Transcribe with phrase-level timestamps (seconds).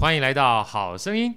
[0.00, 1.34] 欢迎来到好声音。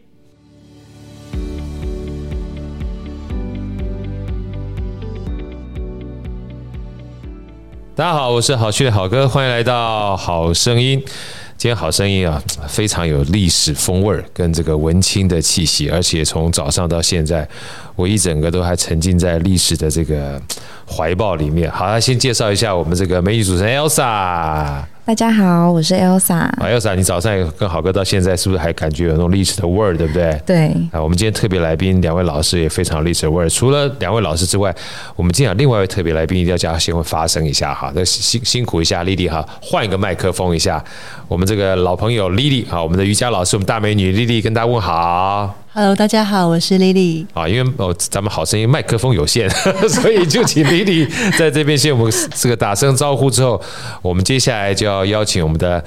[7.93, 10.97] 大家好，我是好趣的好哥，欢迎来到好声音。
[11.57, 17.45] 今天好声音啊，非常有历史风味儿跟这个文青的气息，而且从早上到现在，
[17.97, 20.41] 我一整个都还沉浸在历史的这个
[20.89, 21.69] 怀抱里面。
[21.69, 24.85] 好，先介绍一下我们这个美女主持人 Elsa。
[25.05, 26.33] 大家好，我是 Elsa。
[26.33, 30.41] 啊，Elsa，你早上跟好哥到现在是不是还感觉有那种历史的味儿，对不对？
[30.45, 30.67] 对。
[30.93, 33.49] 啊，我们今天特别来宾两位老师也非常历史的味儿。
[33.49, 34.73] 除了两位老师之外，
[35.17, 40.81] 我们今天有另外一位特别来宾一定要叫他先会发声一下哈，那辛辛苦一下，Lily 哈，换一个麦克风一下。
[41.27, 45.53] 我们这个老朋友 Lily 啊，我们的瑜伽老师，我们大美女 Lily 跟大家问好。
[45.75, 47.25] Hello，大家好，我是 Lily。
[47.33, 49.49] 啊，因为哦，咱们好声音麦克风有限，
[49.89, 53.59] 所以就请 Lily 在这边先我们这个打声招呼之后，
[54.03, 55.83] 我们接下来就要邀请我们的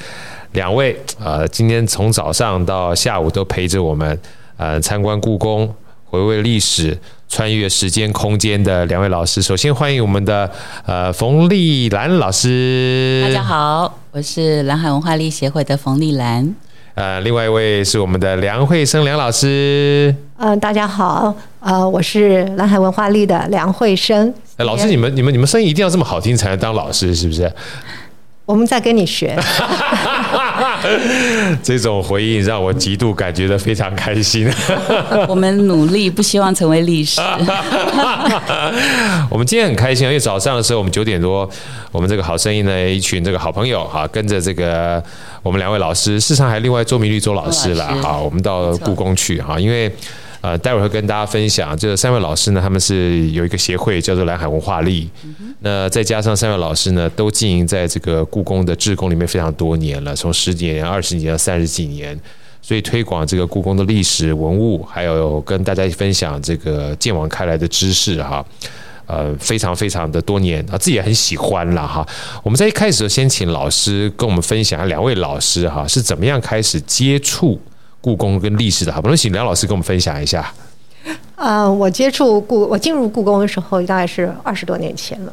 [0.54, 4.20] 两位啊，今天从早上到下午都陪着我们
[4.56, 5.72] 呃参观故宫、
[6.06, 6.98] 回味历史、
[7.28, 9.40] 穿越时间空间的两位老师。
[9.40, 10.50] 首先欢迎我们的
[10.84, 13.22] 呃冯丽兰老师。
[13.24, 16.56] 大家好，我是蓝海文化力协会的冯丽兰。
[16.96, 20.14] 呃，另外一位是我们的梁慧生梁老师。
[20.38, 24.32] 嗯、呃，大家好，呃，我是蓝海文化力的梁慧生。
[24.56, 27.52] 哎，老师，你们、你们、你们声音一定要这么好听才能当老师，是不是？
[28.46, 29.36] 我们在跟你学。
[31.62, 34.48] 这种回应让我极度感觉到非常开心。
[35.28, 37.20] 我们努力，不希望成为历史。
[39.28, 41.46] 我们今天很开心，因为早上的时候，我们九点多，
[41.92, 45.02] 我们这个好声音的一群这个好朋友哈，跟着这个
[45.46, 49.90] 我们两位老师，事实上还另外周明律周老师了哈，我们到故宫去哈，因为。
[50.42, 55.10] 呃，待会儿会跟大家分享，这三位老师呢，他们是有一个协会叫做蓝海文化力。
[55.58, 62.16] 那再加上三位老师呢，都经营在这个故宫的志工里面非常多年了，从十几年、二十年到三十几年，
[62.62, 68.44] 所以推广这个故宫的历史文物，还有跟大家分享这个鉴网开来的知识哈，
[69.06, 72.06] 呃，非常非常的多年啊，自己也很喜欢了哈。
[72.42, 77.60] 我们在一开始先请老师跟我们分享，两位老师哈是怎么样开始接触。
[77.98, 80.52] 故宫跟历史的好，不能请梁老师跟我们分享一下。
[81.34, 85.32] 呃，我接触故，我进入故宫的时候大概是二十多年前了。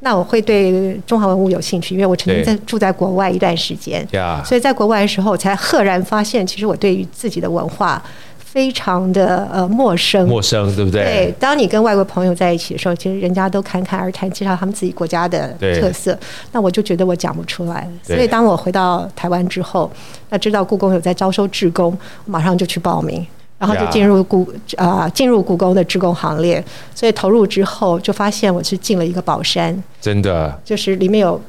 [0.00, 4.06] 那我会对中华文物有兴趣，因为我曾经在住在国外一段时间，
[4.44, 8.00] 所以在国外的时候我才赫然发现，其实我对于自己的文化。
[8.52, 11.02] 非常的呃陌生，陌生对不对？
[11.02, 16.18] 对，当你跟外国朋友在一起的时候，其实人家都侃侃而谈，介绍他们自己国家的特色，
[16.52, 17.88] 那我就觉得我讲不出来。
[18.02, 19.90] 所以当我回到台湾之后，
[20.28, 21.96] 那知道故宫有在招收志工，
[22.26, 23.26] 马上就去报名，
[23.58, 24.46] 然后就进入故
[24.76, 26.62] 啊进入故宫的志工行列。
[26.94, 31.40] 所以投入之后，就发现我是进了一个宝山，真的，就是里面有。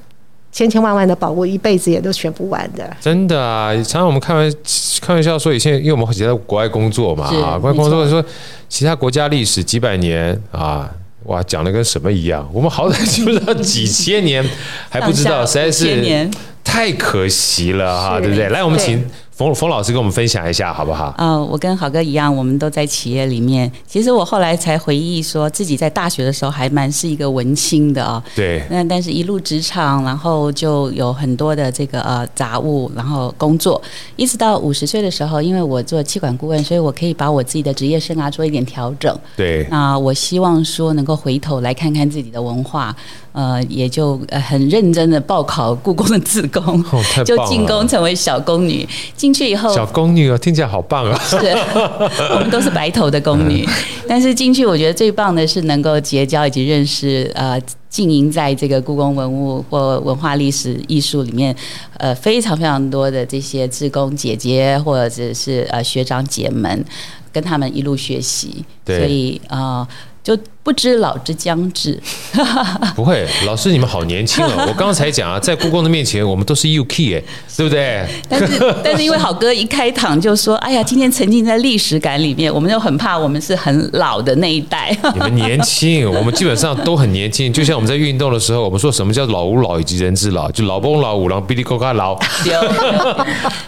[0.53, 2.95] 千千万万的宝物，一辈子也都学不完的。
[3.01, 4.53] 真的啊，常常我们开玩
[5.01, 8.23] 开玩笑说，以前因为我们以前在国外工作嘛，啊，国外工作说
[8.69, 10.87] 其他国家历史几百年啊，
[11.23, 12.47] 哇，讲的跟什么一样？
[12.53, 14.47] 我们好歹就知道几千年，
[14.89, 16.29] 还不知道，实在是
[16.63, 18.47] 太可惜了哈，对不对？
[18.49, 19.03] 来，我们请。
[19.35, 21.11] 冯冯老师跟我们分享一下好不好？
[21.17, 23.71] 嗯、呃，我跟好哥一样，我们都在企业里面。
[23.87, 28.31] 其实我后来才回忆说，自己在大学的时候还蛮是一个文青的啊、哦。
[28.35, 28.63] 对。
[28.69, 33.81] 那但是一路职场，然后就有很多的这个呃杂物，然后工作，
[34.15, 39.17] 一直到五十岁的时候，因为我做气管顾问，所以我可以把我自己的职业生涯做一点调整。
[39.35, 39.65] 对。
[39.71, 42.95] 那我希望说能够回头来看看自己的文化。
[43.33, 46.61] 呃，也就很认真的报考故宫的志工，
[46.91, 48.87] 哦、就进宫成为小宫女。
[49.17, 51.19] 进去以后，小宫女啊，听起来好棒啊！
[51.25, 53.67] 是，我们都是白头的宫女。
[54.07, 61.55] 但是进去，我觉得最棒的是能够结交以及认识呃，经营在这个故宫文物或文化历史艺术里面，
[61.97, 66.85] 呃，非常非常多的这些志工姐姐或者是呃学长姐们，
[67.31, 68.63] 跟他们一路学习。
[68.85, 69.57] 对，所以啊。
[69.57, 69.87] 呃
[70.23, 71.99] 就不知老之将至，
[72.95, 74.63] 不会，老师你们好年轻啊！
[74.65, 77.23] 我刚才讲啊，在故宫的面前，我们都是 UK 哎，
[77.57, 78.07] 对不对？
[78.29, 84.95] 但是 但是因为好哥一开场就说，哎呀，今天沉浸在历史感里面，我们就很怕我们是很老的那一代。
[85.13, 87.51] 你们年轻，我们基本上都很年轻。
[87.51, 92.17] 就像我们在运动的时候，我们说什么叫老吾老以及人之老，就老翁老五郎哔哩咕嘎老。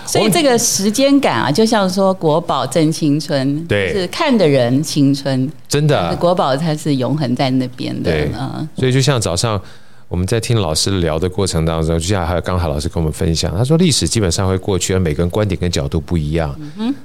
[0.05, 5.51] 所以这个时间感啊，就像说国宝正青春，对，是看的人青春。
[5.67, 8.11] 真的，国宝才是永恒在那边的。
[8.11, 8.31] 对，
[8.75, 9.59] 所以就像早上
[10.07, 16.53] 我们在听老师聊的过程当中，就像还有刚才老师跟我们分享，他说历史基本上会过去，而每个人观点跟角度不一样。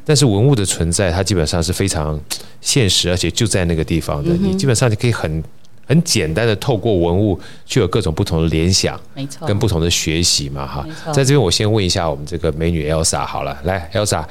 [0.05, 2.21] 但是文物的存在，它基本上是非常
[2.61, 4.31] 现实，而且就在那个地方的。
[4.32, 5.43] 你基本上就可以很。
[5.87, 7.37] 很简单的透过文物，
[7.67, 10.87] 就有各种不同的联想，没错，跟不同的学习嘛，哈。
[11.12, 14.25] 在这边我先问一下我们这个美女 Elsa 好了，来 Elsa，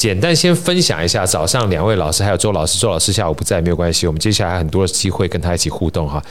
[0.00, 6.22] 简单先分享一下早上两位老师还有周老师，周老师下午不在没有关系，我们接下来很多的机会跟他一起互动哈。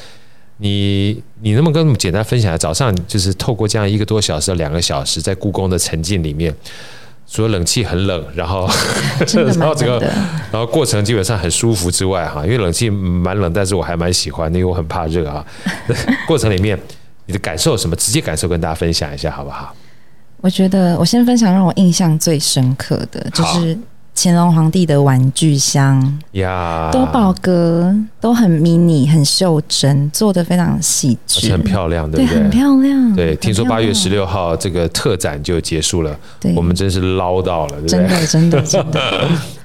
[0.57, 6.51] 你你能不能跟我们简单分享一下早上就是透过这样一个多小时、两个小时在故宫的沉浸里面？
[7.27, 8.67] 除了冷气很冷，然后
[9.35, 9.99] 然后整个
[10.51, 15.45] 然后过程基本上很舒服之外哈，因为冷气蛮冷，但是我还蛮喜欢，因为我很怕热啊。
[16.25, 16.75] 过程里面
[17.27, 17.95] 你的感受什么？
[17.95, 19.75] 直接感受跟大家分享一下好不好？
[20.41, 23.77] 我觉得我先分享让我印象最深刻的就是。
[24.21, 32.37] 乾隆皇帝的玩具箱呀，多宝格都很迷你、很袖珍，做的非常细致，很漂亮，对不对？
[32.37, 33.15] 很漂亮。
[33.15, 38.27] 对，听说八月十六号这个特展就结束了，对，我们真是捞到了，对不对？
[38.27, 39.29] 真的，真的，真的，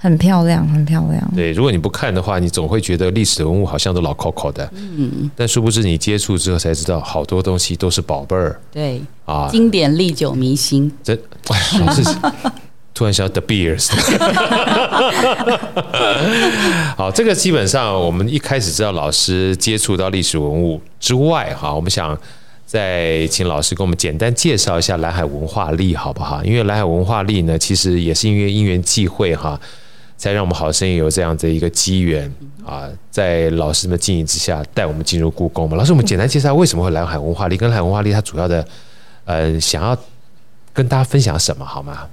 [0.00, 1.32] 很漂亮，很漂亮。
[1.36, 8.58] 对，如果你不看的话，你总会觉得历史的文物好像都老扣扣的，嗯，但殊不知你接触之后才知道，好多东西都是宝贝儿。
[8.72, 11.14] 对啊，经典历久弥新，这
[11.48, 11.58] 哎，
[11.92, 12.02] 是。
[12.92, 13.88] 突然想到 The Beers，
[16.98, 22.18] 好，这个基本上我们一开始知道老师接触到历史文物之外，哈，我们想
[22.66, 26.44] 再请老师给我们简单介绍一下蓝海文化力，好不好？
[26.44, 29.58] 因为蓝海文化力呢，其实也是因为因缘际会哈，
[30.20, 32.30] 才让我们好声音有这样的一个机缘
[32.62, 35.78] 啊，在老师们经营之下，带我们进入故宫嘛。
[35.78, 38.62] 老师，我们简单介绍为什么会蓝海文化力，跟蓝海文化力它主要的
[39.24, 39.96] 呃，想要
[40.74, 42.06] 跟大家分享什么，好吗？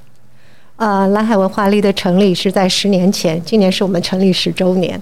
[0.77, 5.01] 呃，蓝海文化力的成立是在十年前，今年是我们成立十周年。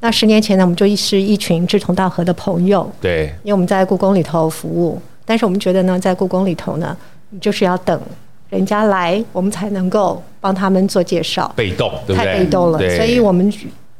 [0.00, 2.90] 那十年前呢，我们就是一群志同道合的朋友。
[3.02, 6.96] 对，因为我们在故宫里头服务，但是我们觉得呢，在故宫里头呢，
[7.28, 8.00] 你就是要等
[8.48, 11.52] 人家来，我们才能够帮他们做介绍。
[11.56, 12.32] 被动，对不对？
[12.32, 13.52] 太被动了，所以我们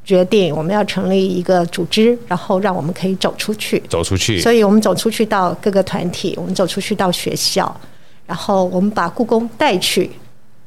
[0.04, 3.82] 决定我们要成立一个组织，然后让我们可以走出去。
[3.88, 4.40] 走出去。
[4.40, 7.74] 所以我们走出去到各个团体，我们走出去到学校，
[8.26, 10.10] 然后我们把故宫带去。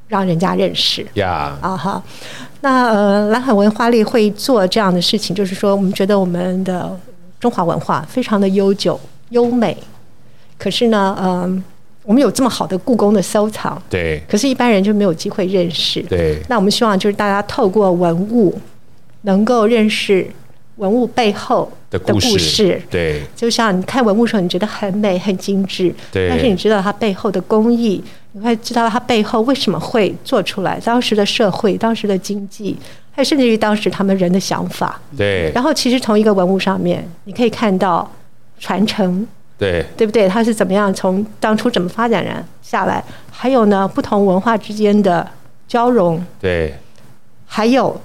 [0.10, 2.02] 让人家认识呀啊哈，
[2.62, 7.00] 那呃蓝海文化力会做这样的事情，就是说我们觉得我们的
[7.40, 9.00] 中华文化非常的悠久
[9.30, 9.78] 优美，
[10.58, 11.64] 可是呢，嗯、呃，
[12.10, 16.42] 我们有这么好的故宫的收藏，对，可是一般人就没有机会认识，对。
[16.50, 18.60] 那我们希望就是大家透过文物
[19.22, 20.28] 能够认识
[20.78, 23.22] 文物背后的故事，对。
[23.36, 28.04] 就像你看文物的时候，你觉得很美很精致，对，但是你知道它背后的工艺。
[28.32, 32.76] 你会知道它背后为什么会做出来，当时的社会、当时的经济，
[33.12, 35.00] 还有甚至于当时他们人的想法。
[35.16, 35.52] 对。
[35.54, 38.12] 然后，其实从一个文物上面，你可以看到
[38.60, 39.28] 传承。
[39.60, 39.86] 对。
[39.96, 40.28] 对不对？
[40.28, 43.04] 它是怎么样从当初怎么发展然下来？
[43.30, 45.28] 还有呢，不同文化之间的
[45.68, 46.26] 交融。
[46.40, 46.74] 对。
[47.46, 48.00] 还有，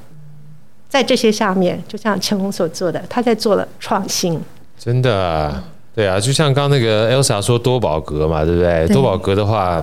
[0.88, 4.38] 在这些下面，就像陈红所做的，他在做了创新。
[4.78, 5.62] 真的。
[5.94, 8.84] 对啊，就像刚刚那个 Elsa 说多宝格嘛，对不对？
[8.84, 9.80] 对多宝格的话，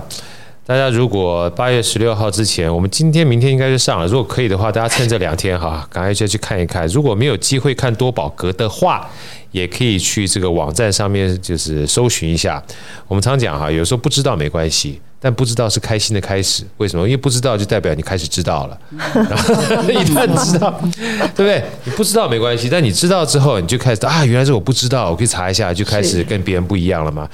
[0.66, 4.06] 大家如果八月十六号之前，我们今天明天应该就上了。
[4.06, 6.86] 如果可以的话，大家趁这两天哈， 赶快就去看一看。
[6.88, 9.08] 如果没有机会看多宝格的话，
[9.52, 12.62] 也可以去这个网站上面就是搜寻一下。
[13.06, 15.00] 我们常讲哈，有时候不知道没关系。
[15.24, 17.04] 但不知道是开心的开始，为什么？
[17.04, 18.76] 因为不知道就代表你开始知道了。
[19.14, 21.62] 然 后一旦知道，对不对？
[21.84, 27.28] 你不知道没关系，但你知道之后，你就开始啊，原来是我不知道，我可以查一下，就开始跟别人不一样了嘛。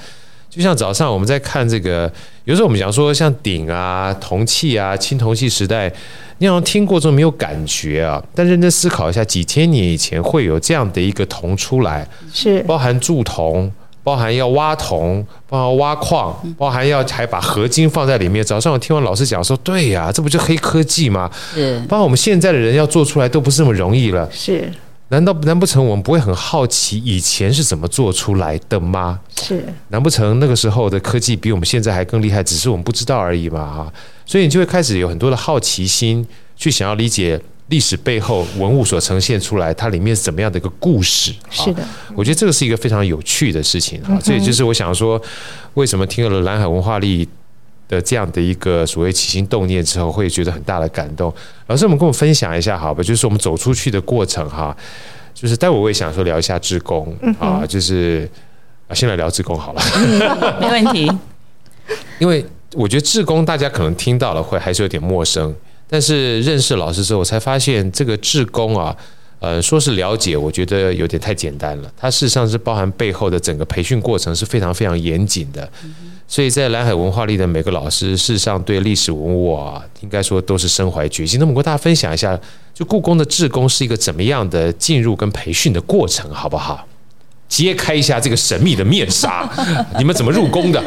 [0.49, 2.11] 就像早上我们在看这个，
[2.45, 5.91] 有时候我们讲说像鼎啊、铜器啊、青铜器时代，
[6.39, 13.71] 你好像听过之后没有感觉啊，但认真思考一下，几千年以前会有这样的一个铜出来，是包含铸铜。
[14.01, 18.43] 包含要挖铜，包含挖矿，包含要还把合金放在里面。
[18.43, 21.29] 早上我听完老师讲说，对呀、啊，这不就黑科技吗？
[21.53, 21.79] 是。
[21.81, 24.27] 包括我们现在的人要做出来都不是那么容易了。
[24.31, 24.71] 是。
[25.09, 29.19] 难道难不成我们不会很好奇以前是怎么做出来的吗？
[29.35, 29.63] 是。
[29.89, 33.59] 难不成那个时候的科技比我们现在还更厉害，只是我们不知道而已嘛？
[33.65, 33.93] 哈。
[34.25, 36.25] 所以你就会开始有很多的好奇心，
[36.55, 37.39] 去想要理解。
[37.69, 41.31] 历史背后文物所呈现出来，它里面是怎么样的一个故事？
[41.51, 41.83] 是的，
[42.15, 44.17] 我觉得这个是一个非常有趣的事情啊。
[44.23, 45.21] 这也就是我想说，
[45.75, 47.29] 为什么听了蓝海文化力
[47.89, 51.33] 的这样的一个所谓起心动念之后，会觉得很大的感动。
[51.67, 53.03] 老师，我们跟我分享一下好吧？
[53.03, 54.73] 就是我们走出去的过程哈。
[55.33, 58.29] 就是待会我也想说聊一下志工啊，就是
[58.89, 59.81] 啊，先来聊志工好了，
[60.59, 61.09] 没问题。
[62.19, 65.55] 因为我觉得志工大家可能听到了会还是有点陌生。
[65.89, 68.93] 但是认识老师之后，我才发现这个志工啊，
[69.39, 71.91] 呃，说是了解，我觉得有点太简单了。
[71.97, 75.67] 它事实上是包含背后的整个培训过程是非常非常严谨的。
[76.31, 81.39] 所以在蓝海文化里的每个老师，事实上对历史文物啊，应该说都是身怀绝技。
[81.39, 82.39] 那么跟大家分享一下，
[82.71, 86.85] 就故宫的志工是一个怎么样的进入跟培训的过程，好不好？
[87.47, 89.49] 揭开一下这个神秘的面纱，
[89.97, 90.79] 你们怎么入宫的？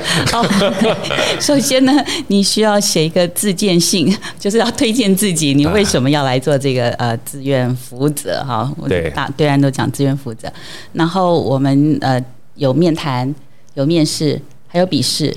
[1.40, 1.92] 首先呢，
[2.28, 8.72] 你需要写一个自荐信，就是要推荐自己，你为什么要来做这个呃志愿服务者哈？
[8.88, 10.50] 对，大对岸都讲志愿服务者。
[10.92, 13.34] 然后我们呃有面谈，
[13.74, 14.40] 有面试，
[14.72, 15.36] 还有笔试，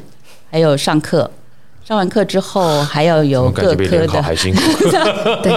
[0.49, 1.29] 还有上课。
[1.83, 4.61] 上完课之后，还要有各科的，还辛苦？
[5.43, 5.55] 对，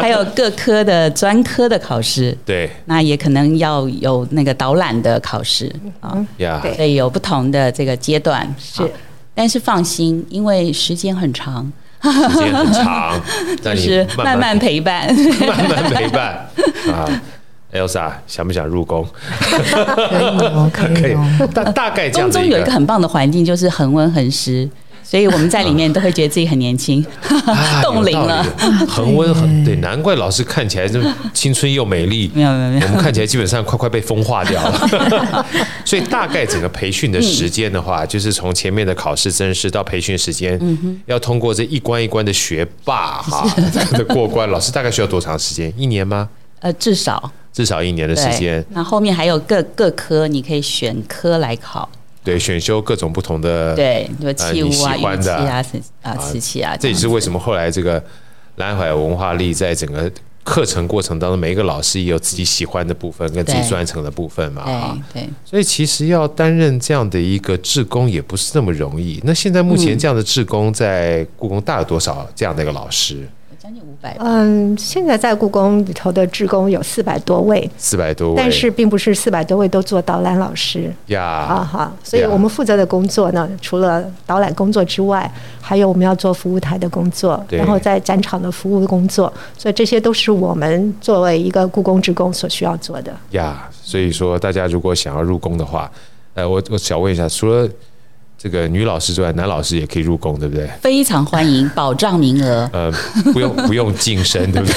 [0.00, 5.70] 还有各科的专科的考试，对，那也可能要有那个导览的考试
[6.00, 8.82] 啊，对，所以有不同的这个阶段是，
[9.34, 11.70] 但是放心，因为时间很长，
[12.02, 13.20] 时间很长，
[13.62, 15.14] 就是慢慢陪伴，
[15.46, 16.48] 慢慢陪伴。
[16.90, 17.04] 啊
[17.72, 19.06] ，Elsa 想不想入宫？
[19.40, 19.56] 可
[20.18, 22.28] 以哦， 可以哦，大大概这样。
[22.28, 24.68] 宫中有一个很棒的环境，就是恒温恒湿。
[25.08, 27.02] 所以我们在里面都会觉得自己很年轻，
[27.82, 28.44] 冻龄了，
[28.86, 32.30] 恒温很对，难怪老师看起来这么青春又美丽。
[32.34, 35.46] 没有没有没有，我们看起来基本上快快被风化掉了。
[35.82, 40.60] 所以大概整个培训的时间的话，就是从前面的考试、甄试到培训时间，
[41.06, 43.48] 要通过这一关一关的学霸哈
[43.92, 45.72] 的过关，老师大概需要多长时间？
[45.74, 46.28] 一年吗？
[46.60, 48.64] 呃，至少至少一年的时间。
[48.70, 51.88] 那后面还有各各科，你可以选科来考。
[52.22, 55.64] 对，选修各种不同的对，什么器物啊、乐器啊、
[56.02, 58.00] 啊瓷器啊，这也是为什么后来这个
[58.56, 60.08] 蓝海文化力在整个
[60.44, 69.20] 课程过程当中，每一个老师也有自己喜欢的部分跟自己专长的部分嘛，哈，对，所以其实要担任这样的一个志工也不是那么容易。
[69.24, 73.16] 那现在目前这样的志工在故宫大有多少这样的一个老师？
[73.16, 73.28] 嗯，
[74.76, 80.92] 现在在故宫里头的职工有四百多位，四百多位，但是并不是四百多位都做导览老师。
[81.06, 81.22] 呀。
[81.22, 93.14] 啊哈，所以我们负责的工作呢，除了导览工作之外，还有我们要做服务台的工作，然后在展场的服务的工作，所以这些都是我们作为一个故宫职工所需要做的。
[93.30, 93.68] 呀。
[93.82, 95.90] 所以说，大家如果想要入宫的话，
[96.34, 97.66] 呃，我我想问一下，除了
[98.40, 100.64] 这个女老师之外，男老师也可以入宫，对不对？
[100.80, 102.70] 非常欢迎，保障名额。
[102.72, 102.88] 呃，
[103.32, 104.74] 不用不用晋升，对不对？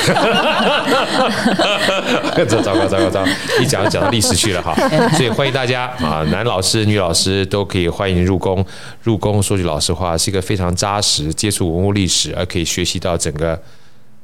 [2.64, 3.30] 糟糕糟糕糟糕！
[3.62, 4.74] 一讲讲到历史去了哈，
[5.14, 8.66] 所以欢迎大家啊，男老师、女老师都可以欢迎入宫。
[9.04, 13.62] 入宫说句老实话，是一个非常扎实接触文物历史，而可以学习到整个。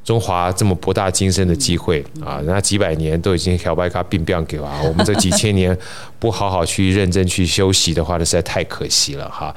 [0.08, 5.78] 中华这么博大精深的机会啊，人家几百年都已经小白卡并表给啊， 我们这几千年
[6.18, 9.54] 不好好去认真去休息的话，那实在太可惜了哈。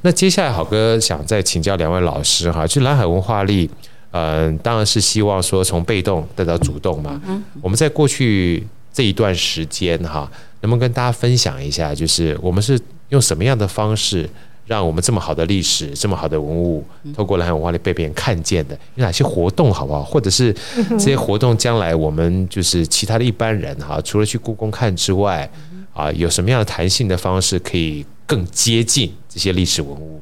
[0.00, 3.68] 那接下来好哥想再请教两位老师哈，就蓝海文化力，
[4.12, 7.20] 嗯，当然是希望说从被动带到主动嘛。
[7.60, 10.26] 我们在过去这一段时间哈，
[10.62, 12.80] 能不能跟大家分享一下，就是我们是
[13.10, 14.26] 用什么样的方式？
[14.66, 20.04] 让我们这么好的历史、这么好的文物，透过蓝海文化里被别人看见的，有哪些活动，好不好？
[20.04, 20.54] 或者是
[20.90, 25.50] 这些活动将来我们就是其他的一般人哈，除了去故宫看之外，
[25.92, 30.20] 啊，有什么样的弹性的方式可以更接近这些历史文物？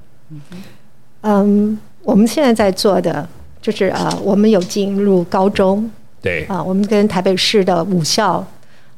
[1.21, 3.29] 嗯，我们现在在做的
[3.61, 5.91] 就是啊，我们有进入高中，
[6.23, 8.47] 对啊，我们跟台北市的武校、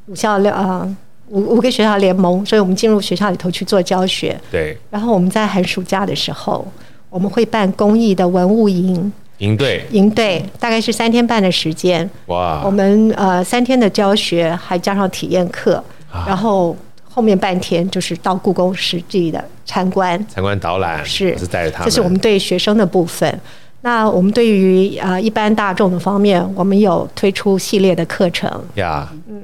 [0.05, 0.97] 武校啊。
[1.31, 4.37] 五五个学校联盟，所以我们进入学校里头去做教学。
[4.51, 4.77] 对。
[4.89, 6.67] 然后我们在寒暑假的时候，
[7.09, 9.11] 我们会办公益的文物营。
[9.37, 9.83] 营队。
[9.91, 12.07] 营队大概是三天半的时间。
[12.27, 12.61] 哇。
[12.65, 20.23] 我们呃三天的教学，还加上体验课，啊、然后后面半天就是到故宫实际的参观。
[20.27, 21.03] 参观导览。
[21.05, 21.37] 是。
[21.37, 21.85] 是带着他们。
[21.85, 23.39] 这是我们对学生的部分。
[23.83, 28.47] 那我们对于呃一般大众的方面，我们有推出系列的课程。
[28.75, 29.09] 呀。
[29.27, 29.41] 嗯。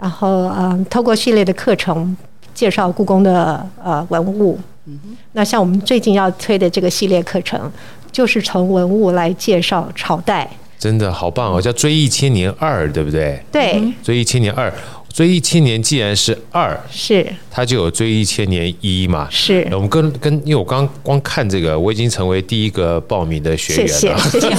[0.00, 2.16] 然后，嗯，透过系列的课程
[2.54, 4.58] 介绍故宫的呃文物。
[4.86, 4.98] 嗯。
[5.32, 7.70] 那像我们最近要推的这个系列课程，
[8.12, 10.48] 就是从文物来介绍朝代。
[10.78, 13.42] 真的好棒哦，叫《追忆千年二》，对不对？
[13.50, 14.70] 对，《追忆千年二》。
[15.12, 19.26] 追忆千年既然是二，是它就有追忆千年一嘛？
[19.30, 19.66] 是。
[19.72, 24.56] 我们跟跟，因为我刚刚光看这个，我已经成为第一个报名的学员了，谢谢，谢谢，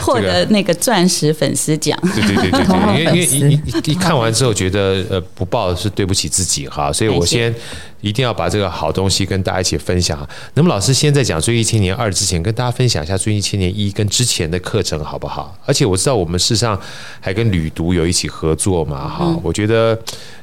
[0.00, 1.98] 获得那个钻石粉丝奖。
[2.14, 7.54] 对对对对对，因为因为一一一看完之后觉得呃不报是对不起自己哈，所以我先。
[8.04, 10.28] 一定要把这个好东西跟大家一起分享。
[10.52, 15.56] 那么老师先在讲《追忆千年二》之前，跟大家分享一下《追忆千年一》跟之前的课程好不好？
[15.64, 16.78] 而且我知道我们事实上
[17.18, 19.34] 还跟旅读有一起合作嘛，哈。
[19.42, 19.98] 我觉得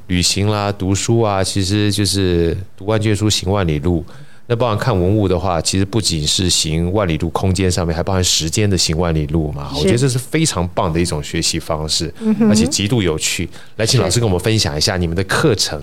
[0.07, 4.03] 旅行啦、读书啊，其实就是读万卷书，行万里路。
[4.47, 9.71] 那包含看文物的话，其实不仅是行万里路空间上面，还包含时间的行万里路嘛。
[9.75, 12.11] 我觉得这是非常棒的一种学习方式，
[12.49, 13.47] 而且极度有趣。
[13.75, 15.79] 来，请老师跟我们分享一下你们的课程。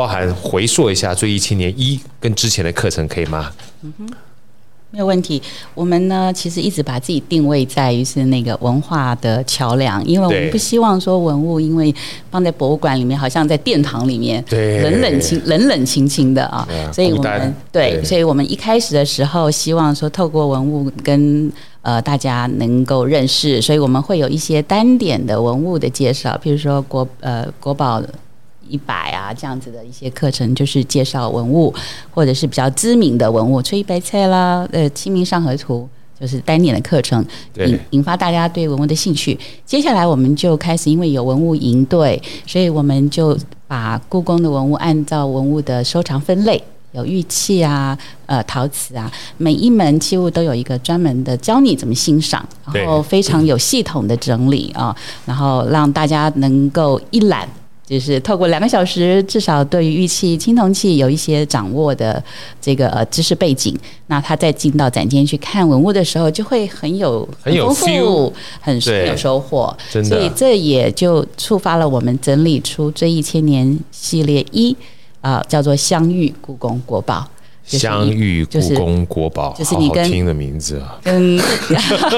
[0.00, 3.52] 包含回溯一下《追忆青年一》跟之前的课程可以吗？
[3.82, 4.08] 嗯哼，
[4.90, 5.42] 没有问题。
[5.74, 11.94] 我们呢，其实一直把自己定位在于是那个文化的桥梁，因为我们不希望说文物因为
[12.30, 16.66] 放在博物馆里面，好像在殿堂里面，对，冷冷清冷冷清清的啊。
[16.90, 21.52] 所以我们对，对，所以我们一开始的时候希望说，透过文物跟
[21.82, 28.02] 呃大家能够认识，所以我们会有一些单点的文物的介绍，譬如说国呃国宝。
[28.70, 31.74] 一百啊，这样子的一些课程，就是介绍文物，
[32.10, 35.88] 或者是比较知名的文物，翠玉白菜啦，呃，《清明上河图》
[36.20, 37.24] 就是单点的课程，
[37.56, 39.38] 引引发大家对文物的兴趣。
[39.64, 43.36] 接下来我们就开始，因为有文物营队，所以我们就
[43.66, 46.62] 把故宫的文物按照文物的收藏分类，
[46.92, 47.96] 有玉器啊，
[48.26, 57.48] 呃，陶瓷啊，每一门器物都有一个专门的教你怎么欣赏，然后非常有系统的整理啊，然后让大家能够一览。
[57.90, 62.22] 就是透过两个小时，至少对于玉器、青铜器有一些掌握的
[62.60, 69.76] 这个呃知识背景，那他再进到展间去看文物的时候，就会很有很丰富、很很有收获。
[69.90, 74.70] 所以这也就触发了我们整理出这一千年系列一
[75.20, 77.28] 啊、呃，叫做“相遇故宫国宝”。
[77.78, 80.98] 相遇故宫国宝，就是你听的名字啊。
[81.04, 81.40] 嗯，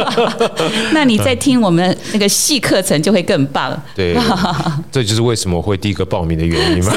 [0.92, 3.80] 那你在听我们那个戏课程就会更棒。
[3.94, 4.16] 对，
[4.90, 6.92] 这就是为什么我会第一个报名的原因嘛。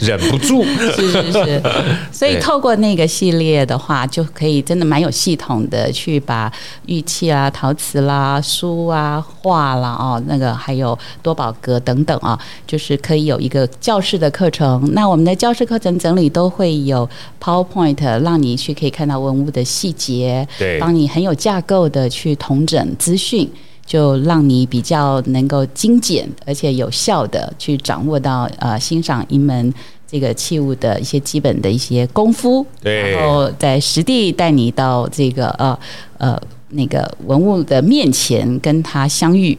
[0.00, 0.64] 忍不住。
[0.64, 1.62] 是是是。
[2.12, 6.52] 所以透过那个系列的话，就可以真的蛮有系统的去把
[6.86, 14.88] 玉器啊、陶瓷啦、书啊、画啦哦，那个还有多宝格等等啊，就是可以有一个教室的课程。
[14.92, 17.08] 那我们的教室课程整理都会有。
[17.48, 23.48] PowerPoint 让你去可以看到文物的细节，对，帮你很有架构的去统整资讯，
[23.86, 29.72] 就让你比较能够精简而且有效的去掌握到呃欣赏一门
[30.06, 35.78] 这个器物的一些基本的一些功夫，对，然后在实地带你到这个呃
[36.18, 36.38] 呃
[36.68, 39.56] 那个文物的面前跟他相遇，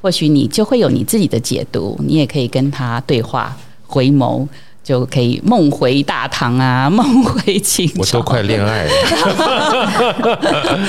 [0.00, 3.54] 或许你就会有你自己的解读，你也可以跟他对话
[3.86, 4.48] 回眸。
[4.86, 7.94] 就可以梦回大唐啊，梦回清朝。
[7.98, 8.92] 我都快恋爱了，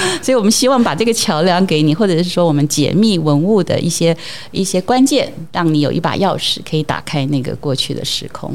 [0.22, 4.16] 所以我们希望把这个桥梁给你，或者是说我们解密文物的一些
[4.52, 8.52] 一些关键，让你有一把钥匙可以打开那个过去的时空。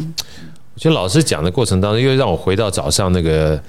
[0.74, 3.60] 我觉得老师讲的过程当中，又让我回到早上那个。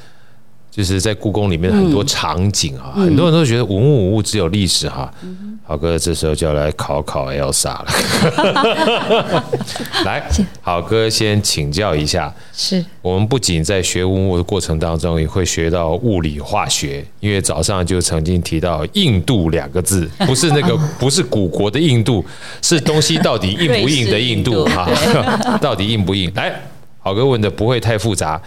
[0.75, 5.13] 就是在故宫里面很多场景啊，嗯、很多人都觉得文物文物只有历史哈。
[5.21, 9.43] 嗯、郝哥这时候就要来考考 Elsa 了。
[10.03, 10.27] 来，
[10.63, 12.33] 好哥先请教一下。
[12.53, 17.05] 是我们不仅在学文物的过程当中，也会学到物理化学。
[17.19, 22.25] 因为早上就曾经提到印度两个字， 不是那个不是古国的印度，
[22.63, 24.89] 是东西到底硬不硬的印度哈？
[25.61, 26.31] 到底硬不硬？
[26.33, 26.51] 来，
[26.97, 28.41] 好哥问的不会太复杂，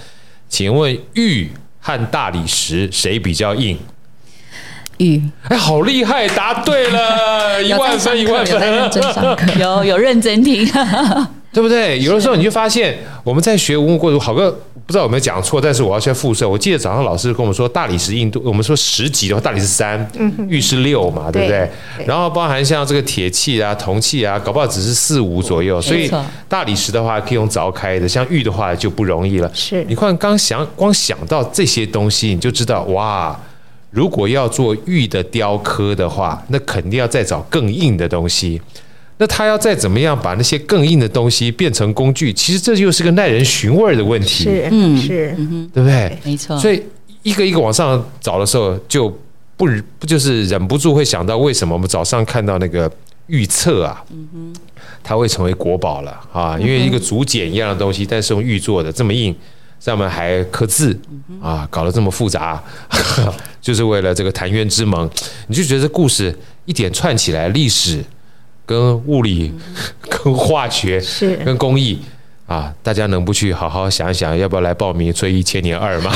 [0.49, 1.49] 请问玉。
[1.87, 3.79] 和大理石谁比较硬？
[4.99, 5.22] 玉。
[5.49, 8.90] 哎，好厉害，答对了， 一万分，一万分。
[9.61, 10.66] 有 有认真听，
[11.53, 12.01] 对不对？
[12.01, 14.59] 有的时候你就发现，我们在学文物过程，好个。
[14.87, 16.49] 不知道有没有讲错，但是我要先复述。
[16.49, 20.09] 我记得早上老师跟我们说，大理石硬度，我们说十级的话，大理石三，
[20.49, 21.68] 玉是六嘛，对不对？
[22.07, 25.83] 然后包含像这个铁器啊、铜器啊，搞不好只是四五左右。
[25.83, 26.09] 所以
[26.49, 29.51] 大理石的话可以用凿开的，像玉的话就不容易了。
[29.53, 33.37] 是你看刚想光想到这些东西，你就知道哇，
[33.90, 38.62] 如果要做玉的雕刻的话，那肯定要再找更硬的东西。
[39.18, 44.44] 那他要再怎么样把那些更硬的东西变成工具，其实这又是个耐人寻味的问题。
[44.44, 45.35] 是，嗯，是，
[45.72, 46.18] 对不对？
[46.22, 46.59] 没错。
[46.59, 46.83] 所以
[47.22, 49.09] 一个一个往上找的时候，就
[49.57, 49.66] 不
[49.98, 52.90] 不就是忍不住会想到，为什么我们早上看到那个
[53.29, 54.55] 预测啊，嗯哼，
[55.02, 56.59] 它会成为国宝了啊？
[56.59, 59.35] 因为一个竹简一样的东西，但是用玉做的这么硬，
[59.81, 60.94] 上面还刻字
[61.40, 62.62] 啊，搞得这么复杂，
[63.62, 65.09] 就是为了这个澶渊之盟。
[65.46, 68.05] 你就觉得这故事一点串起来，历史。
[68.66, 69.52] 跟物理、
[70.11, 71.98] 跟化学、是跟工艺
[72.46, 76.12] 啊，大家能不去好好想一想，要不要来报名追一千年二吗？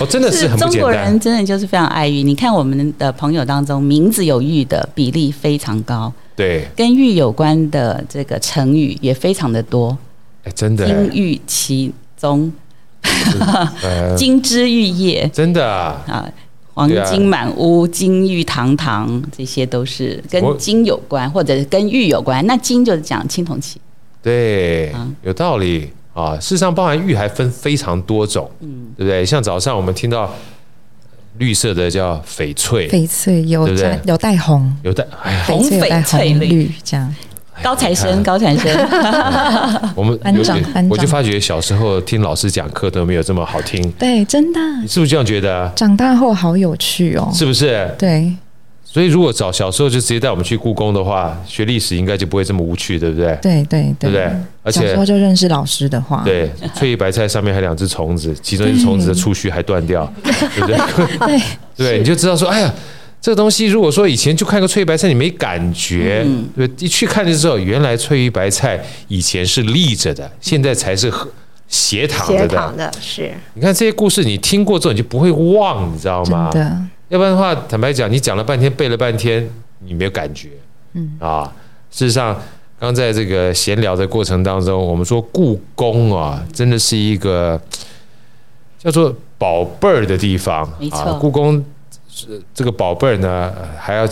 [0.00, 0.58] 我 真的是很。
[0.58, 2.22] 中国人真的就是非常爱玉。
[2.22, 6.12] 你看我们的朋友当中，名字有玉的比例非常高。
[6.34, 9.96] 对，跟玉有关的这个成语也非常的多。
[10.44, 12.52] 哎，真的，金玉其中，
[14.16, 16.02] 金枝玉叶，真的啊。
[16.08, 16.28] 啊
[16.74, 22.44] 黄金满屋，金玉堂堂，这些都是跟金有关，或者是跟玉有关。
[22.46, 23.80] 那金就是讲青铜器，
[24.22, 24.90] 对，
[25.22, 26.34] 有道理啊。
[26.40, 29.24] 事实上，包含玉还分非常多种，嗯，对不对？
[29.24, 30.34] 像早上我们听到
[31.38, 34.00] 绿色的叫翡翠，翡翠有对不对？
[34.04, 35.06] 有带红，有带
[35.46, 37.14] 红翡翠绿这样。
[37.62, 38.70] 高材生， 高材生。
[39.94, 43.90] 我们班长，我就发觉小时候听老师讲课都没有这么好听。
[43.92, 44.60] 对，真的。
[44.80, 45.70] 你是不是这样觉得？
[45.76, 47.30] 长大后好有趣哦。
[47.34, 47.88] 是不是？
[47.98, 48.32] 对。
[48.84, 53.38] 所以如果早小时候就直接带我们去故宫的话，学历史应该就不会这么无趣，对不对？
[53.40, 54.30] 对对对，对不对？
[54.62, 60.76] 而且小时候就认识老师的话，对，翠玉白菜上面还两只虫子，其中一只虫子的触须还断掉，对不对？
[61.26, 61.40] 对
[61.76, 62.72] 对，你就知道说，哎呀。
[63.22, 71.10] 这个东西，如果说以前就看个翠玉白菜，你没感觉，嗯、对，一去看就知道，原来翠玉白菜以前是立着的，现在才是
[71.68, 72.48] 斜躺着的。
[72.48, 73.32] 斜躺的是。
[73.54, 76.50] 你看这些故事，你听过之后，你就不会忘，你知道吗？
[76.50, 76.60] 对。
[77.10, 79.48] 要不然的话，坦白讲，你讲了半天，背了半天，
[79.86, 80.48] 你没有感觉。
[80.94, 81.12] 嗯。
[81.20, 81.44] 啊，
[81.92, 82.36] 事实上，
[82.80, 87.60] 刚在这个闲聊的过程当中，我们说故宫啊，真的是一个
[88.80, 90.68] 叫做宝贝儿的地方。
[90.80, 90.98] 没错。
[90.98, 91.64] 啊，故宫。
[92.14, 94.06] 是这个宝贝儿呢，还要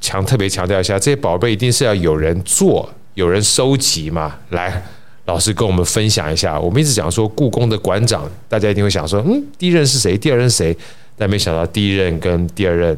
[0.00, 4.34] 强特别强调一下，这些宝贝一定是要有人做、有人收集嘛。
[4.48, 4.82] 来，
[5.26, 6.58] 老师跟我们分享一下。
[6.58, 10.16] 我们一直讲说，故宫的馆长，大家一定会想说，嗯，第一任是谁？
[10.16, 10.74] 第二任谁？
[11.18, 12.96] 但没想到第一任跟第二任，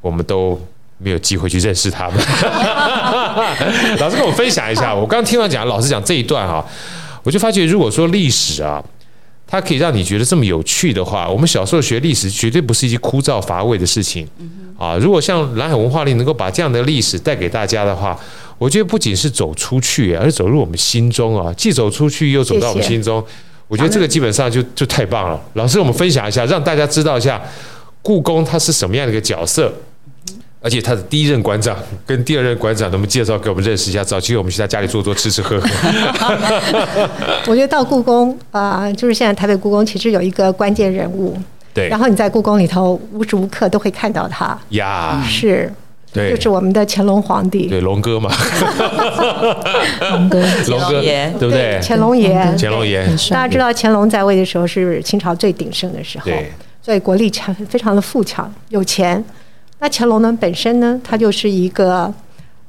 [0.00, 0.60] 我们都
[0.98, 2.18] 没有机会去认识他们。
[4.00, 6.66] 老师跟我们分享一下，我刚听完讲，老师讲这一段哈，
[7.22, 8.84] 我就发觉，如果说历史啊。
[9.52, 14.26] 它可以让你觉得这么有趣的话，我们小时候学历史绝对不是一件枯燥乏味的事情
[14.78, 14.96] 啊！
[14.96, 18.18] 如果像蓝海文化力能够把这样的历史带给大家的话，
[18.56, 21.52] 我觉得不仅是走出去，而是走入我们心中啊！
[21.52, 23.34] 既走出去又走到我们心中，谢谢。
[23.68, 25.38] 我觉得这个基本上就就太棒了。
[25.52, 27.38] 老师，我们分享一下，让大家知道一下
[28.00, 29.70] 故宫它是什么样的一个角色。
[30.62, 34.04] 而且他的第一任馆长跟第二任馆长，能不能介绍给我们认识一下？
[34.04, 35.68] 早期我们去他家里坐坐、吃吃喝喝。
[37.48, 41.36] 我觉得到故宫啊、呃，就是现在台北故宫，其实有一个关键人物。
[41.74, 41.88] 对。
[41.88, 44.56] 然后你在故宫里头无时无刻都会看到他。
[44.68, 45.20] 呀。
[45.28, 45.72] 是。
[46.12, 46.30] 对。
[46.30, 47.66] 就是我们的乾隆皇帝。
[47.66, 48.30] 对，龙哥嘛。
[50.12, 50.40] 龙哥。
[50.68, 51.80] 龙哥，对不对？
[51.82, 52.54] 乾隆爷。
[52.56, 53.04] 乾隆爷。
[53.30, 56.26] 大家知道乾隆在位的时候是清朝最鼎盛的时候。
[56.26, 56.52] 对。
[56.80, 59.24] 所以国力强，非常的富强，有钱。
[59.82, 60.32] 那乾隆呢？
[60.40, 62.14] 本身呢，他就是一个，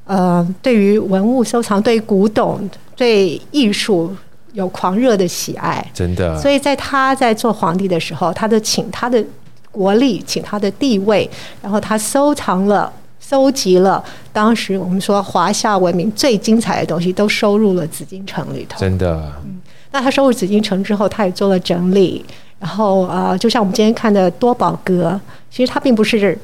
[0.04, 4.12] 呃，对于文物收藏、对古董、对艺术
[4.52, 5.88] 有狂热的喜爱。
[5.94, 6.36] 真的。
[6.36, 9.24] 所以在他在做皇帝的时候，他就请他的
[9.70, 11.30] 国力，请他的地位，
[11.62, 18.80] 然后他收藏了、收集了当时我们说华夏文明最精彩的东西，都收入了紫禁城里头。
[18.80, 19.32] 真的。
[19.44, 19.60] 嗯。
[19.92, 22.24] 那他收入紫禁城之后，他也做了整理。
[22.58, 26.36] 然后啊、呃，就像我们今天看的多宝阁，其实它并不是。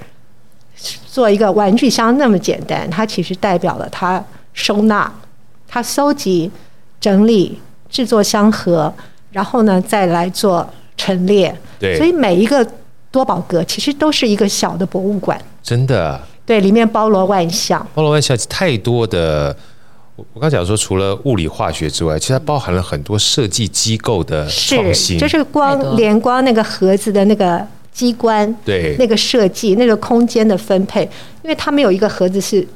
[1.07, 5.12] 做一个玩具箱那么简单，它其实代表了它收纳、
[5.69, 6.51] 它收集、
[7.01, 8.93] 整理、制作箱盒，
[9.33, 11.55] 然后呢再来做陈列。
[11.79, 12.66] 对，所以每一个
[13.11, 15.40] 多宝格其实都是一个小的博物馆。
[15.62, 16.21] 真的。
[16.47, 17.87] 对，里面包罗万象。
[17.95, 19.55] 包罗万象，太多的。
[20.16, 25.16] 我我刚讲说，除了物理化学之外，其实它包含了很多设计机构的创新。
[25.16, 27.66] 是，就是光连光那个盒子的那个。
[27.92, 28.96] 机关对。
[28.98, 31.03] 那个设计，那个空间的分配，
[31.42, 32.66] 因为它没有一个盒子是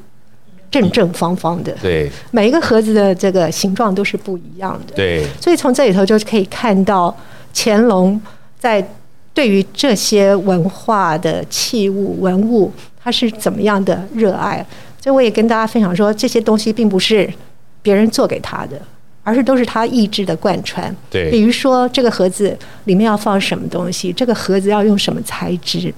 [0.71, 7.17] 正正方方的，对，每一个盒子的这个形状都是不一样的，对，所以从这里头就可以看到
[7.55, 8.21] 乾隆
[8.59, 8.85] 在
[9.33, 12.73] 对于这些文化的器物文物，
[13.03, 14.65] 他是怎么样的热爱。
[15.01, 17.31] 所以我也跟大家分享说，这些东西并不是
[17.83, 18.81] 别人做给他的。
[19.25, 20.95] 而是都是他意志的贯穿。
[21.11, 25.93] 对，比如说这个盒子里面要放什么东西，这个盒子要用什么材质，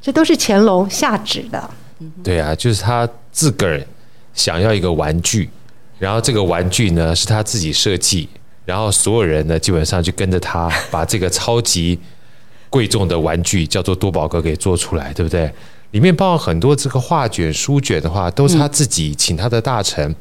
[0.00, 1.70] 这都是乾隆下旨的。
[2.22, 3.84] 对啊，就是他自个儿
[4.34, 5.48] 想要一个玩具，
[5.98, 8.28] 然后这个玩具呢是他自己设计，
[8.64, 11.98] 然后所有人呢基本上就跟着他把这个超级
[12.68, 15.50] 贵重的玩具叫做多宝格给做出来，对不对？
[15.92, 20.14] 里面包含很多这个画卷、书卷的话，都是他自己请他的大臣。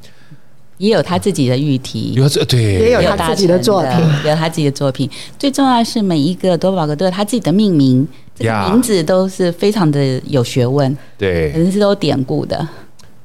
[0.81, 3.91] 也有他自己的玉题，有这对，也有他自己的作品，
[4.25, 5.07] 有他自己的作品。
[5.37, 12.67] 最重要的是每一个多宝格都有他自己的命名，这个名字都是非常的有学问，对，可能是都典故的。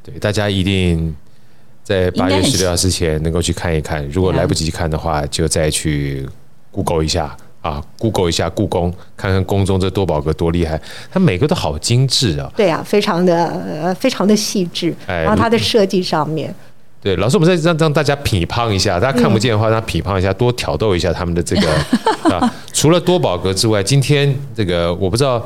[0.04, 1.16] 对，大家一定
[1.82, 4.06] 在八月十六号之前能够去看一看。
[4.10, 6.28] 如果来不及看的话，就再去
[6.70, 10.78] Google 一下啊，Google 一下故宫，看看宫中这多宝格多厉害。
[11.10, 13.46] 它每个都好精致啊，对啊，非常的
[13.82, 14.94] 呃，非常的细致。
[15.06, 16.54] 然后它的设计上面。
[17.06, 21.70] 对，老师，我们再让让大家匹乓一下，大家看不见的话，让他匹乓一下，多挑逗一下他们的这个
[22.34, 22.52] 啊。
[22.72, 25.40] 除了多宝格之外，今天这个我不知道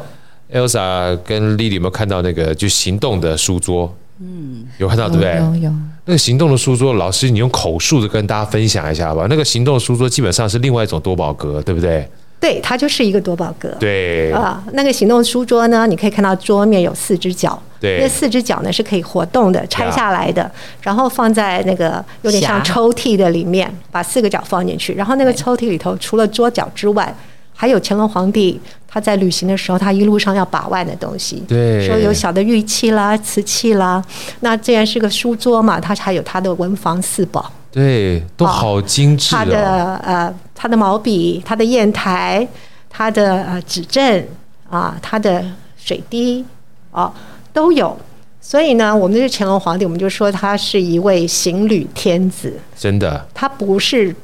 [0.50, 3.94] ，Elsa 跟 Lily 有没有看到那个就行动的书桌？
[4.20, 5.34] 嗯，有看到对不对？
[5.36, 5.72] 有有。
[6.06, 9.26] 那个行动的书桌，老师你用口述的跟大家分享一下吧。
[9.28, 12.08] 那个行动的书桌基本上是另外一种多宝格，对不对？
[12.40, 13.68] 对，它就是一个多宝阁。
[13.79, 14.33] 对。
[14.33, 17.61] 啊，那个行动书桌呢，你可以看到桌面有四只脚。
[17.79, 20.50] 对，那四只脚呢是可以活动的，拆下来的，
[20.83, 27.14] 然后放在那个有点像抽屉的里面，把四个脚放进去，然后那个抽屉里头除了桌角之外，
[27.55, 34.05] 还有乾隆皇帝他在旅行的时候，他一路上要把玩的东西，对，说有小的玉器啦、瓷器啦。
[34.40, 39.38] 那既然是个书桌嘛，它还有它的文房四宝，对，都好精致、哦。
[39.38, 42.46] 他的呃，他的毛笔，他的砚台，
[42.90, 44.28] 他的呃指针
[44.68, 45.42] 啊，他的
[45.78, 46.44] 水滴
[46.90, 47.10] 啊
[47.50, 47.96] 都有。
[48.42, 54.14] 所以呢，我们这个乾隆皇帝，我们就说他是一位行旅天子，真的，他不是。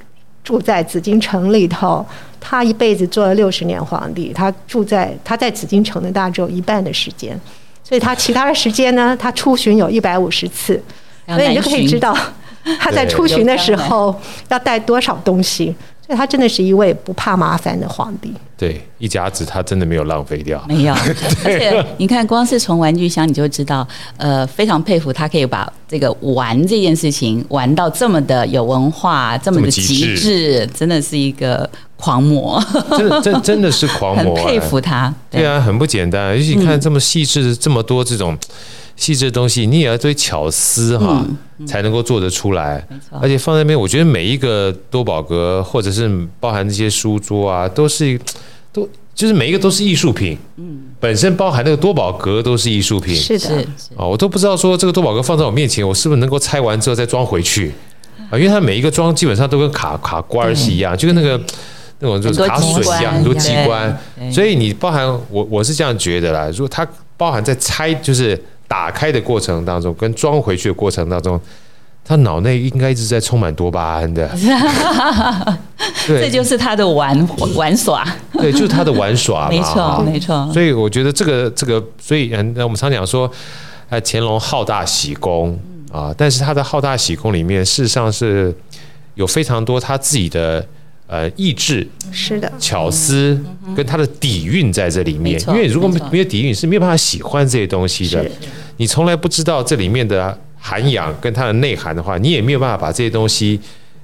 [0.44, 2.06] 住在紫禁城里头，
[2.38, 4.32] 他一辈子做了六十年皇帝。
[4.32, 7.36] 他住在他在紫禁城的大概只有一半的时间，
[7.82, 10.80] 所以他其他的时间呢，他出巡有一百五十次，
[11.26, 12.16] 所以你就可以知道
[12.78, 14.14] 他在出巡的时候
[14.48, 15.74] 要带多少东西。
[16.06, 18.32] 所以他真的是一位不怕麻烦的皇帝。
[18.56, 20.64] 对，一甲子他真的没有浪费掉。
[20.66, 20.94] 没有，
[21.44, 32.62] 而且你看，光是从玩具箱你就知道，呃，非常佩服他可以把这个玩这件事情玩到这么的有文化，这么的极致，真的是一个狂魔。
[32.96, 35.12] 真的，真真的是狂魔， 很佩服他。
[35.30, 36.22] 对啊，很不简单。
[36.22, 38.38] 而且你看这么细致的这么多这种。
[38.96, 41.24] 细致的东西，你也要堆巧思哈，
[41.66, 42.84] 才能够做得出来。
[42.90, 48.18] 没错，而且放在那边，我觉得每一个多宝格，或者是包含这些书桌啊，都是
[48.72, 50.36] 都就是每一个都是艺术品。
[50.56, 53.14] 嗯，本身包含那个多宝格都是艺术品。
[53.14, 53.62] 是的，
[53.96, 57.72] 啊，我都不知道说这个多宝格放在我面前，我是不是能够拆完之后再装回去
[58.30, 58.32] 啊？
[58.38, 61.38] 因为它每一个装基本上都跟卡卡关是一样，就跟那个
[61.98, 63.94] 那种就是卡榫一样，很多机关。
[64.32, 66.86] 所以你包含我我是这样觉得啦，如果它
[67.18, 68.42] 包含在拆就是。
[68.68, 71.40] 打开的过程当中，跟装回去的过程当中，
[72.04, 74.28] 他脑内应该一直在充满多巴胺的。
[76.06, 78.06] 对，这就是他的玩玩耍。
[78.32, 79.48] 对，就是他的玩耍嘛。
[79.54, 80.50] 没错，没错。
[80.52, 83.30] 所以我觉得这个这个，所以嗯，我们常讲说，
[83.88, 85.58] 哎，乾隆好大喜功
[85.92, 88.54] 啊，但是他的好大喜功里面，事实上是
[89.14, 90.66] 有非常多他自己的。
[91.08, 93.40] 呃，意志是的，巧思
[93.76, 98.28] 跟他的底蕴在这里面，因为如果没有底蕴，是没有办法喜欢这些东西的。
[98.76, 103.60] 你从来不知道这里面的涵养跟它的内涵的话，你也没有办法把这些东西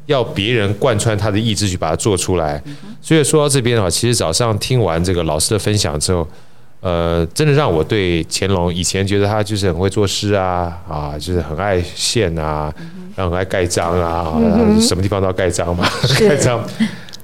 [0.07, 2.63] 要别人贯穿他的意志去把它做出来。
[3.01, 6.27] 所以说到这边的话，其实早上听完这个老师的分享之后，
[6.83, 12.75] 呃，真的让我对乾隆以前觉得他就是很会作诗啊，啊，就是很爱献啊。
[13.15, 14.33] 然后爱盖章啊，
[14.81, 16.63] 什么地方都要盖章嘛， 盖章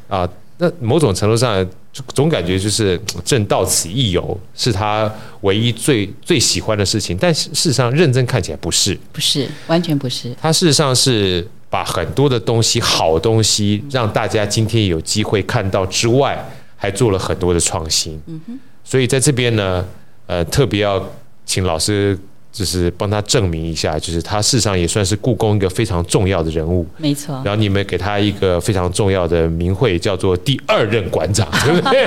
[0.09, 0.29] 啊。
[0.59, 1.67] 那某种程度上，
[2.09, 7.17] 总感觉就是朕到此一游，是他唯一最最喜欢的事情。
[7.19, 10.35] 但是事实上，认真看起来不是，不是，完全不是。
[10.41, 16.39] 他事实上是把很多的东西，好东西，让大家今天有机会看到之外，
[16.77, 18.21] 还做了很多的创新。
[18.27, 18.61] 嗯哼。
[18.89, 19.85] 所以在这边呢，
[20.27, 21.03] 呃，特别要
[21.45, 22.19] 请老师。
[22.51, 27.41] 就是帮他证明一下，就是他事实上也算是故宫一个非常重要的人物，没错。
[27.45, 32.05] 然后你们给他一个非常重要的名讳，叫做第二任馆长， 对不对？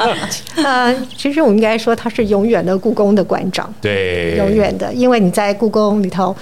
[0.64, 6.34] 呃，其实我们应该说他是永远的故宫的馆长，对，永远的，因为你在故宫里头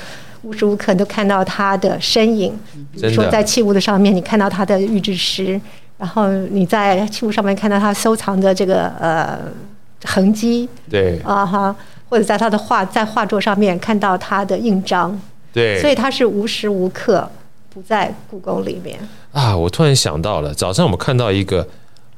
[0.43, 2.57] 无时无刻都看到他的身影，
[2.93, 5.61] 比如说在器物的上面，你看到他的御制诗，
[5.99, 9.39] 然后你在器物上面看到他收藏的这个呃
[10.05, 11.75] 痕迹，对，啊哈。
[12.09, 15.19] 或者在他的画在画作上面看到他的印章，
[15.51, 17.27] 对，所以他是无时无刻
[17.71, 18.99] 不在故宫里面
[19.33, 19.57] 啊！
[19.57, 21.67] 我突然想到了，早上我们看到一个，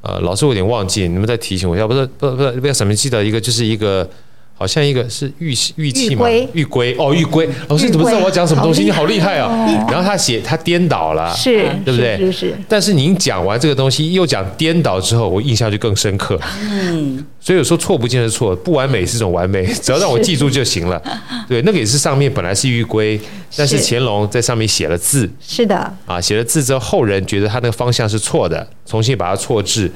[0.00, 4.08] 呃，老师我有点忘记，你们再提醒我一下，不是不是不是不要什么记得一个，就是一个。
[4.56, 7.48] 好像一个是玉玉器嘛，玉龟哦，玉龟。
[7.68, 8.84] 老师，你怎么知道我要讲什么东西？
[8.84, 9.48] 你好厉害啊！
[9.90, 12.16] 然后他写他颠倒了，是，对不对？
[12.18, 12.56] 是是。
[12.68, 16.38] 但是您讲完这个东西，又讲颠倒之后，我印象就更深刻。
[16.62, 17.26] 嗯。
[17.40, 21.02] 所以有时候错不见得错，不完美是一种完美， 只要让我记住就行了。
[21.48, 23.20] 对，那个也是上面本来是玉龟，
[23.56, 25.28] 但是乾隆在上面写了字。
[25.40, 25.92] 是的。
[26.06, 29.90] 啊，写了字之后，后人觉得他那个方向是错的，重新把它错置，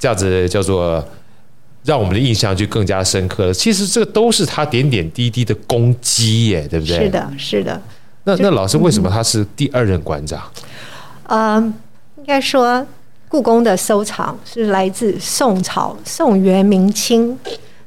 [0.00, 1.06] 这样子叫做。
[1.84, 3.54] 让我们的印象就更加深刻了。
[3.54, 6.98] 其实这个都是他点点滴滴的攻击耶，对不对？
[6.98, 7.82] 是的，是的。
[8.24, 10.40] 那那老师为什么他是第二任馆长？
[11.24, 11.74] 嗯，
[12.16, 12.86] 应该说
[13.28, 17.36] 故宫的收藏是来自宋朝、宋元明清，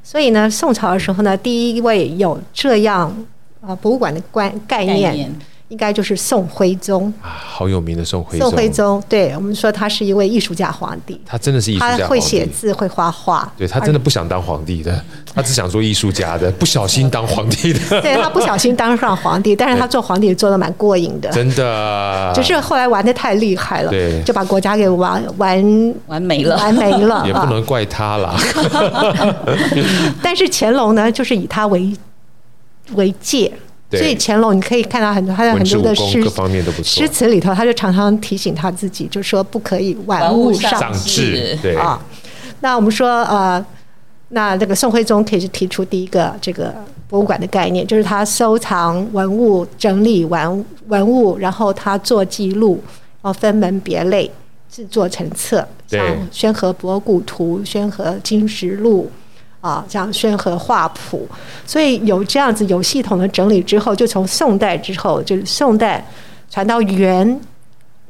[0.03, 3.25] 所以呢，宋朝的时候呢，第一位有这样
[3.61, 5.33] 啊博物馆的观概念。
[5.69, 8.49] 应该就是宋徽宗啊，好有名的宋徽宗。
[8.49, 13.51] 宋徽宗，对我们说他是一位艺术家皇帝，他真的是艺术家皇帝，他会写字，会画画。
[13.57, 17.79] 对，他真的不想当皇帝的， 他只想做艺术家的，不小心当皇帝的。
[18.01, 22.31] 对，他不小心当上皇帝， 但是他做皇帝也做的蛮过瘾的，真的。
[22.35, 28.35] 只是后来玩的太厉害了，对，就把国家给玩玩玩没了，玩没了，也不能怪他啦。
[30.21, 31.91] 但是乾隆呢，就是以他为
[32.93, 33.51] 为戒。
[33.97, 36.83] 所以乾隆，你可以看到很多他的很多的诗各方面都不错。
[36.83, 41.57] 诗词里头，他就常常提醒他自己，就说不可以玩物丧志。
[41.61, 42.01] 对啊，
[42.61, 43.63] 那我们说呃，
[44.29, 46.73] 那这个宋徽宗可以是提出第一个这个
[47.07, 52.81] 博物馆的概念，就是他收藏文物、整理完文物，然后他做记录，
[53.21, 54.29] 然后分门别类
[54.69, 55.99] 制作成册，像
[56.31, 59.09] 《宣和博古图》《宣和金石录》。
[59.65, 61.27] 啊，像《宣和画谱》，
[61.65, 66.05] 所以有这样子有系统的整理之后，就从宋代之后，就是宋代
[66.51, 67.41] 传到元、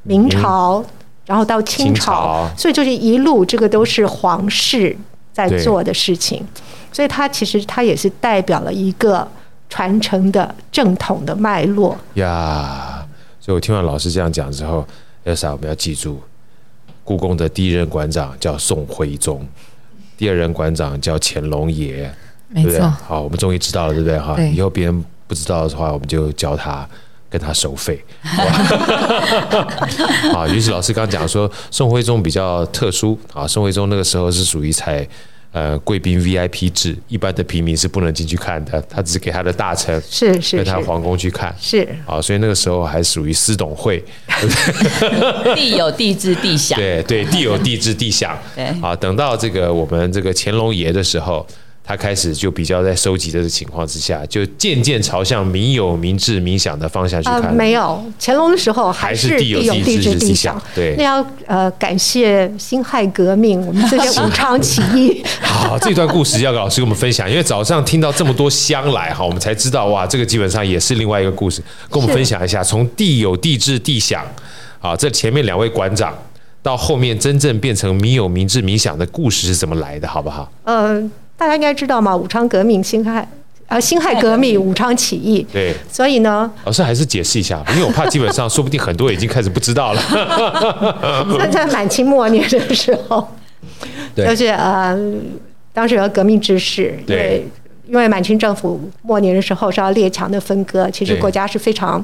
[0.04, 0.86] 明朝，嗯、
[1.28, 4.94] 然后到清朝，清朝，所以就是一路这个都是皇室
[5.32, 6.46] 在做的事情，
[6.92, 9.26] 所以它其实它也是代表了一个
[9.70, 11.98] 传承的正统的脉络。
[12.16, 13.02] 呀。
[13.40, 14.86] 所以我听完老师这样讲之后
[15.24, 16.20] ，Elsa，我们要记住，
[17.06, 19.48] 故宫的第一任馆长叫宋徽宗。
[20.18, 22.10] 第二任馆长叫乾隆爷，
[22.54, 22.80] 对不对。
[22.80, 24.18] 好，我们终于知道了，对不对？
[24.20, 26.88] 哈，以后别人不知道的话，我们就教他，
[27.30, 28.04] 跟他收费。
[30.34, 35.08] 啊，于是老师刚刚讲说，宋徽宗比较特殊啊，宋徽宗那个时候是属于才。
[35.56, 44.04] 呃，贵宾 VIP 制，一般的平民是不能进去看的，他只给他的大臣，是是，跟他皇宫去看，是啊，所以那个时候还属于私董会
[45.56, 51.48] 地有地质地享，对对，地有地质地享，对啊，等到这个我们这个乾隆爷的时候。
[51.86, 57.44] 他开始就比较在收集的情况之下，就渐渐朝向民有、民治、民享的方向去看。
[57.44, 60.60] 呃、没有，乾隆的时候还是地有、地治、地享。
[60.74, 65.24] 对，那要呃感谢辛亥革命，我们这些武昌起义。
[65.42, 74.26] 好，这段故事要跟老师跟我们分享，因为早上听到这么多香来哈，我们才知道哇，这个基本上也是另外一个故事，跟我们分享一下，从地有、地治、地享，
[74.80, 76.18] 啊，这前面两位馆长
[76.64, 80.52] 到后面真正变成民有、民治、民享的故事是怎么来的，好不好？
[80.64, 81.12] 嗯、呃。
[81.38, 83.28] 大家应该知道嘛，武昌革命、辛亥
[83.68, 85.46] 啊，辛亥革命、武昌起义。
[85.52, 90.02] 对，所以呢，老师还是解释一下，因为我怕基本上 说不定很多人已经开始不知道了。
[91.40, 93.28] 在在满清末年的时候，
[94.16, 94.98] 对就是呃，
[95.74, 97.46] 当时有革命志士，对。
[97.88, 102.04] 因为满清政府末年的时候是要列强的分割，其实国家是非常，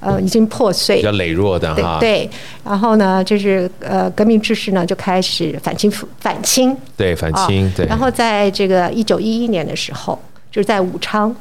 [0.00, 1.96] 呃，已经破碎，比较羸弱的哈。
[1.98, 2.28] 对，
[2.62, 5.90] 然后呢，就是呃，革命志士呢就开始反清
[6.20, 6.76] 反清。
[6.96, 7.72] 对，反清。
[7.74, 7.86] 对。
[7.86, 10.18] 然后在这个一九一一年的时候，
[10.50, 11.34] 就是在武昌，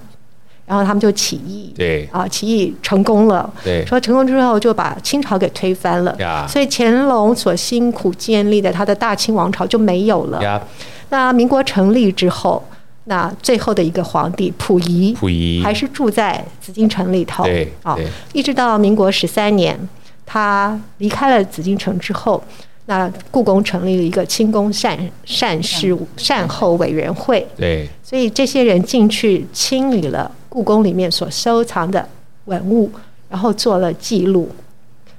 [0.66, 1.74] 然后他们就起义。
[1.76, 2.08] 对。
[2.14, 3.52] 啊，起义成功了。
[3.62, 3.86] 对。
[3.86, 6.16] 说成功之后就把清朝给推翻了。
[6.20, 6.48] 呀。
[6.48, 10.42] 所以乾隆所辛苦建立的他的大清王朝就没有了。
[10.42, 10.62] 呀。
[11.10, 12.64] 那民国成立之后。
[13.06, 15.62] 那最后的一个皇帝溥仪，溥仪。
[15.64, 17.98] 还是住在紫禁城里头，对，啊，
[18.34, 19.78] 一直到民国十三年，
[20.26, 22.44] 他离开了紫禁城之后，
[22.86, 32.08] 那故宫成立了一个清宫善善事善后委员会，对，所以这些人进去清理了故宫里面所收藏的
[32.46, 32.92] 文物，
[33.30, 34.50] 然后做了记录。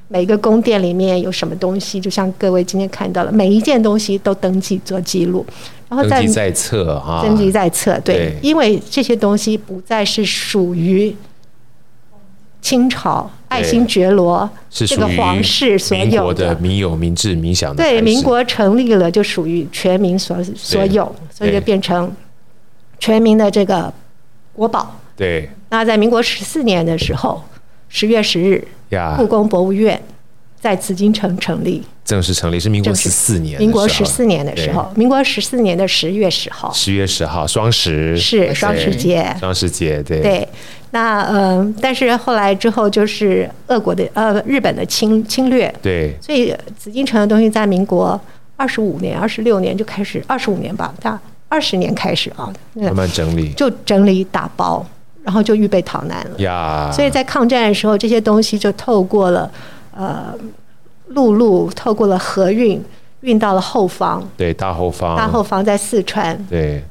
[0.09, 5.47] 每个宫殿里面有什么东西，就像各位今天看到了，每一件东西都登记做记录，
[5.93, 11.15] 然后登记在册啊，登记在册，对，对，因为这些东西不再是属于
[12.63, 22.11] 清朝爱新觉罗这个皇室所有的民有、民治、民享的，对，民国成立了就属于全民所所有，所以就变成
[22.99, 23.93] 全民的这个
[24.55, 24.99] 国宝。
[25.15, 27.45] 对，那在民国十四年的时候，
[27.91, 28.67] 十月十日。
[29.17, 29.99] 故宫博物院
[30.63, 33.59] 在紫禁城成立，正式成立是民国十四年。
[33.59, 38.17] 民国十四年的时候，民国十四年的十月十号，十月十号双十。
[38.17, 40.21] 是双十节，双十节对。
[40.21, 40.49] 对。
[40.93, 48.21] 那嗯、呃，但是后来之后就是俄国的呃日本的侵侵略，对，所以紫禁城的东西在民国
[48.57, 54.87] 二十五年、二十六年就开始，二十五年吧，大二十年开始啊，慢慢整理，就整理打包。
[55.25, 56.39] 然后就预备逃难了。
[56.41, 56.91] 呀。
[56.93, 59.49] 所以在抗战的时候，这些东西就透过了
[59.97, 60.35] 呃
[61.09, 62.83] 陆路，透过了河运，
[63.21, 64.27] 运到了后方。
[64.37, 65.17] 对，大后方。
[65.17, 66.37] 大后方在四川。
[66.49, 66.83] 对，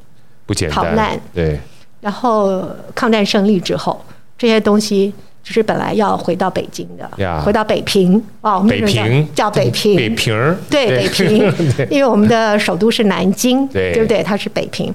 [0.46, 0.76] 不简单。
[0.76, 1.20] 逃难。
[1.34, 1.58] 对。
[2.00, 4.04] 然后抗战胜利之后，
[4.36, 5.12] 这些东西
[5.42, 7.40] 就是本来要回到北京的，yeah.
[7.40, 9.96] 回到北平哦，北平叫北平。
[9.96, 10.56] 北平。
[10.68, 11.52] 对，北平，
[11.90, 14.22] 因为我们的首都是南京，对，对不对？
[14.22, 14.92] 它是北平。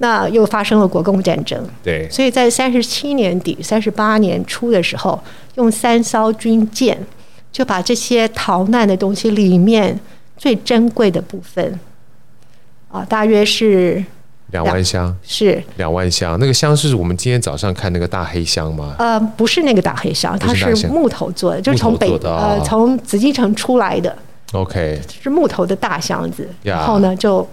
[0.00, 5.20] 那又发生了国共战争，对，所以在三十七年底、三十八年初的时候，
[5.56, 6.96] 用三艘军舰
[7.50, 9.98] 就把这些逃难的东西里面
[10.36, 11.78] 最珍贵的部分，
[12.90, 14.04] 啊，大约是
[14.52, 16.38] 两万箱，是两万箱。
[16.38, 18.96] 那个箱是我们今天早上看那个大黑箱吗？
[18.98, 24.16] 呃，不是那个大黑箱，它是木头做的，就是从北呃从紫禁城出来的。
[24.52, 27.46] OK，是木头的大箱子，然后呢就。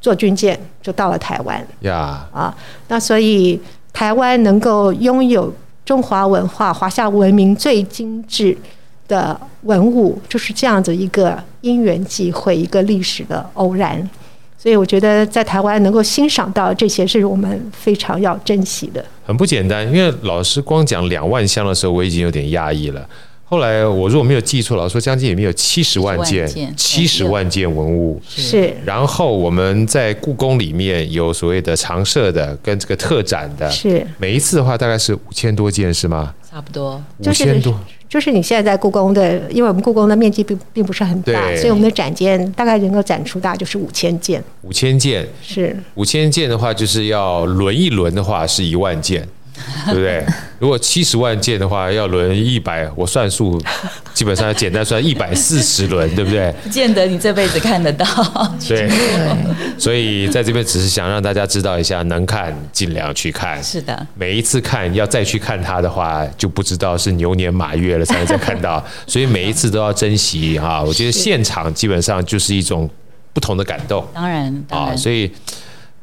[0.00, 2.54] 坐军舰就到了台湾呀.啊，
[2.88, 3.58] 那所以
[3.90, 5.50] 台湾能够拥有
[5.82, 8.54] 中华文化、华夏文明最精致
[9.08, 14.08] 的文物，就是这样子一个因缘际会，一个历史的偶然。
[14.56, 19.04] 所以我觉得在台湾能够欣赏到这些，是我们非常要珍惜的。
[19.26, 23.06] 很不简单，因为老师光讲两万箱的时候，我已经有点压抑了。
[23.46, 28.74] 后来我如果没有记错，老师说将近里面有七十万件，七十万件文物是。
[28.86, 34.04] 然后我们在故宫里面有所谓的常设的跟这个特展的，是。
[34.16, 36.34] 每一次的话大概是五千多件，是吗？
[36.54, 37.76] 差不多，五千多。
[38.08, 44.40] 就是你现在在故宫的，因为我们故宫的面积并并不是很大，所以我们的展件大概能够展出大概就是五千件。
[44.62, 49.26] 五千件是五千件的话，就是要轮一轮的话是一万件。
[49.86, 50.24] 对不对？
[50.58, 53.60] 如果七十万件的话，要轮一百，我算数
[54.12, 56.52] 基本上简单算一百四十轮，对不对？
[56.62, 58.06] 不见得你这辈子看得到。
[58.66, 58.90] 对，
[59.78, 63.62] 所以在这边只是想让大家知道一下，能看尽量去看。
[63.62, 70.82] 是的，每一次看要再去看它的话，就不知道是牛年马月了才能再看到， 所以每一次都要珍惜哈。
[70.82, 72.88] 我觉得现场基本上就是一种
[73.32, 74.04] 不同的感动。
[74.12, 75.30] 当然，当然，所以。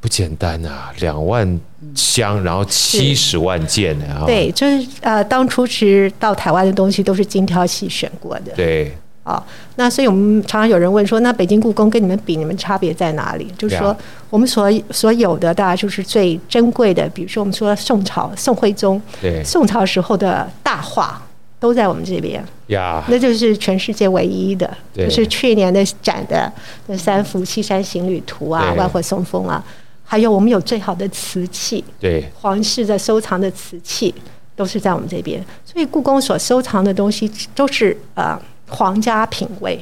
[0.01, 1.59] 不简单啊，两万
[1.95, 4.23] 箱，然后七十万件呢。
[4.25, 8.51] 对，就是呃，当初其实到台湾的东西都是精挑细选过的。
[8.55, 8.91] 对。
[9.23, 9.41] 哦，
[9.75, 13.47] 那所以我们常常有人问说，那北京故宫跟你们比，你们差别在哪里？
[13.55, 13.95] 就是说，
[14.31, 21.21] 我们所所有的，大家就是最珍贵的，比如说我们说宋朝宋徽宗，对，宋朝时候的大画。
[21.59, 26.51] 都在我们这边呀，那就是全世界唯一的，就是去年的展的
[26.87, 29.63] 那三幅《西山行旅图》啊，《万壑松风》啊。
[30.11, 34.13] 还有我们有最好的瓷器，对，皇室的收藏的瓷器
[34.57, 38.37] 都是在我们这边，所以故宫所收藏的东西都是呃
[38.67, 39.81] 皇家品味，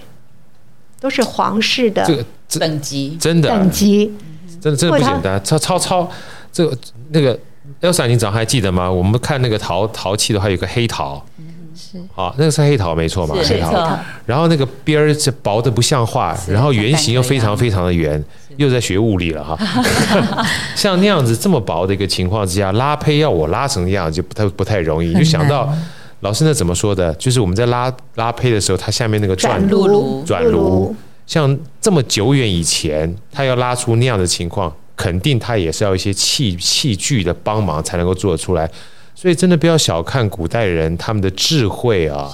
[0.99, 2.23] 都是皇室的这个
[2.59, 4.13] 等级，真的等级，
[4.61, 5.43] 真的真的不简单。
[5.43, 6.07] 超超超，
[6.51, 6.77] 这个
[7.09, 7.35] 那个
[7.81, 8.87] Elsa，你早上还记得吗？
[8.87, 11.25] 我们看那个陶陶器的话，有个黑陶。
[12.13, 13.35] 好，那个是黑陶没错嘛？
[13.43, 13.97] 黑陶。
[14.27, 18.23] 然后那个边儿是薄的不像话，然后圆形又非常非常的圆，
[18.59, 19.57] 又在学物理了哈。
[20.75, 25.13] 像那样子这么薄的一个情况之下，拉胚要我拉成那样就不太不太容易。
[25.13, 25.73] 就想到
[26.19, 27.13] 老师那怎么说的？
[27.15, 30.93] 就是我们在拉拉胚的时候，它下面那个转炉转炉，
[31.25, 38.69] 像这么久远以前，它要拉出那样的情况，肯定它也是要一些器器具的帮忙才能够做得出来。
[39.15, 42.33] 所以真的不要小看古代人他们的智慧啊，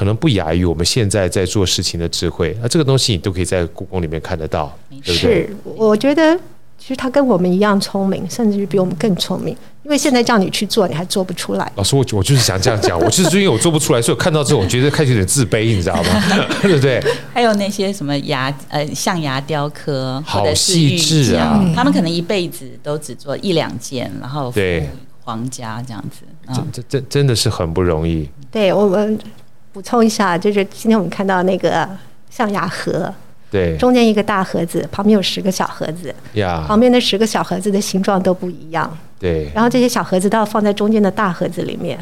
[0.00, 2.56] 可能不亚于我们现在在做事情的智慧。
[2.62, 5.42] 那这个东西你都可以在故宫里面看得到，对不对？
[5.42, 6.34] 是，我觉得
[6.78, 9.54] 其实他跟我们一样聪明，甚至于比我们更聪明。
[9.82, 11.70] 因为现在叫你去做，你还做不出来。
[11.74, 16.22] 老师，我我就是想这样讲，我就是因为我做不出来，所以我看到之后，我觉得开始有点自卑，你知道吗？
[16.62, 16.98] 对不对？
[17.34, 21.62] 还有那些什么牙呃象牙雕刻，好细致啊！
[21.76, 24.88] 他们可能一辈子都只做一两件，然后对。
[25.22, 28.28] 皇家这样子，这这这真的是很不容易。
[28.50, 29.16] 对，我们
[29.72, 31.88] 补充一下，就是今天我们看到那个
[32.28, 33.12] 象牙盒，
[33.50, 39.50] 对，中间一个大盒子，旁边有十个小盒子，呀，旁边的十个小盒子的形状都不一样，对。
[39.54, 41.98] 然后这些小盒子都要放在中间的大盒子里面，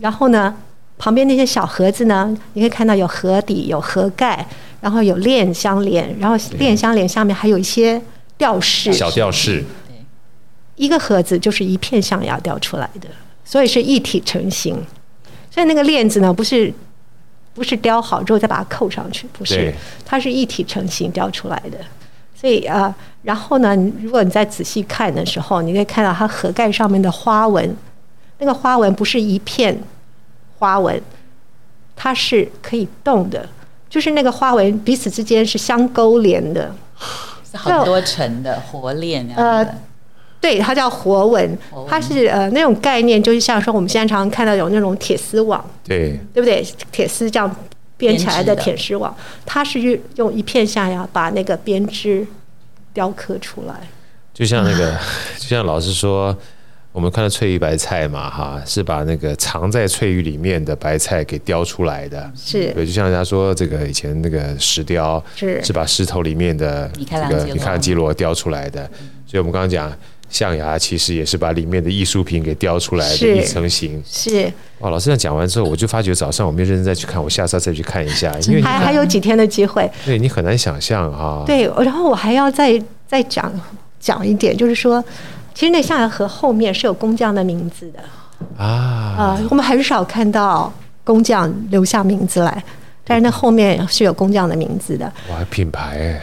[0.00, 0.54] 然后呢，
[0.98, 4.46] 旁边那些小盒子呢，你可以看到有盒底、有盒盖，
[4.80, 8.00] 然后有链相连，然后链相连下面还有一些
[8.36, 9.64] 吊饰，小吊饰。
[10.76, 13.08] 一个盒子就是一片象牙雕出来的，
[13.44, 14.82] 所以是一体成型。
[15.50, 16.72] 所以那个链子呢，不是
[17.52, 19.74] 不是雕好之后再把它扣上去，不是，
[20.04, 21.78] 它是一体成型雕出来的。
[22.34, 27.76] 所以啊、呃，然后呢，如果你再仔细看的时候，你可以看到它盒盖上面的花纹，
[28.38, 29.78] 那个花纹不是一片
[30.58, 31.00] 花纹，
[31.94, 33.46] 它是可以动的，
[33.90, 36.74] 就是那个花纹彼此之间是相勾连的，
[37.50, 39.66] 是很多层的活链呃。
[40.40, 46.66] 对，它叫活纹，它是呃那种概念，就是像说我们现在常常看到有那种铁丝网，对，对不对？
[46.90, 47.54] 铁丝这样
[47.98, 49.14] 编起来的铁丝网，
[49.44, 52.26] 它是用一片象牙把那个编织
[52.94, 53.74] 雕刻出来。
[54.32, 54.96] 就像那个，
[55.36, 56.34] 就像老师说，
[56.92, 62.32] 我们看到翠玉白菜嘛，哈，是把那个藏在翠玉里面的白菜给雕出来的。
[62.34, 68.88] 是，对，就像人家说，这个以前那个石雕是是把石头里面的这个米开朗基罗雕出来的。
[69.26, 69.92] 所以我们刚刚讲。
[70.30, 74.02] 象牙其实也是把里面的艺术品给雕出来的一层形。
[74.06, 79.90] 是哦，老师这样讲完之后，我就发觉早上我没有认真再去看，我下次再去看一下，因为还还有几天的机会。
[80.06, 81.42] 对，你很难想象哈。
[81.44, 83.52] 对，然后我还要再再讲
[83.98, 85.04] 讲一点，就是说，
[85.52, 87.98] 其实那象牙盒后面是有工匠的名字的
[88.56, 90.72] 啊啊、呃，我们很少看到
[91.04, 92.64] 工匠留下名字来，
[93.04, 95.12] 但是那后面是有工匠的名字的。
[95.28, 96.20] 哇，品牌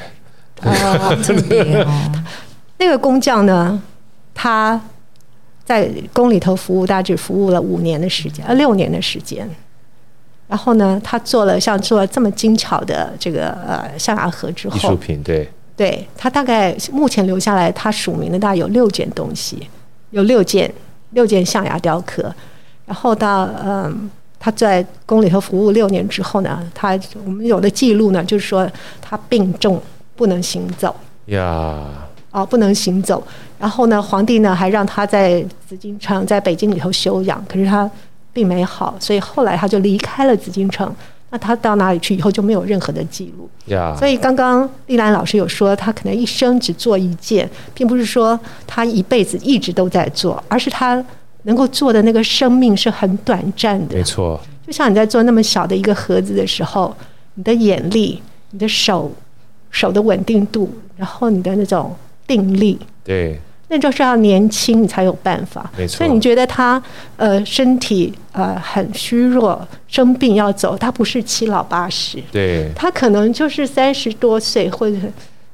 [0.63, 2.11] 哎，啊，特别哦。
[2.79, 3.79] 那个工匠呢？
[4.39, 4.79] 他
[5.65, 9.49] 在宫里头服务，大致服务了五年的时间，呃，六年的时间。
[10.47, 19.67] 然后呢，他做了像做了这么精巧的这个呃象牙盒之后，艺术品对，对他大概目前留下来，他署名的大概有六件东西，
[20.11, 20.71] 有六件
[21.09, 22.33] 六件象牙雕刻。
[22.85, 24.09] 然后到嗯，
[24.39, 28.69] 他在宫里头服务六年之后呢，他我们有的记录呢，就是说
[29.01, 29.81] 他病重
[30.15, 31.83] 不能行走呀，
[32.31, 33.21] 哦，不能行走。
[33.59, 37.89] 然后呢，皇帝呢还让他在紫禁城，在北京里头休养，可是他。
[38.33, 40.95] 并没好，所以后来他就离开了紫禁城。
[41.31, 43.49] 那他到哪里去以后就没有任何的记录。
[43.97, 51.03] 所以刚刚丽兰老师有说，他可能一生只做一件，并不是说他一辈子一直都在做，而是他
[51.45, 53.95] 能够做的那个生命是很短暂的。
[53.95, 56.95] 没错，就像你在做那么小的一个盒子的时候，
[57.33, 59.11] 你的眼力、你的手
[59.71, 61.95] 手的稳定度，然后你的那种
[62.27, 63.41] 定力，对。
[63.69, 65.69] 那就是要年轻，你才有办法。
[65.77, 65.97] 没错。
[65.97, 66.81] 所以你觉得他
[67.17, 74.95] 呃身体呃很虚弱，生病要走，他不是七老八十，对，他可能就是三十多岁，或者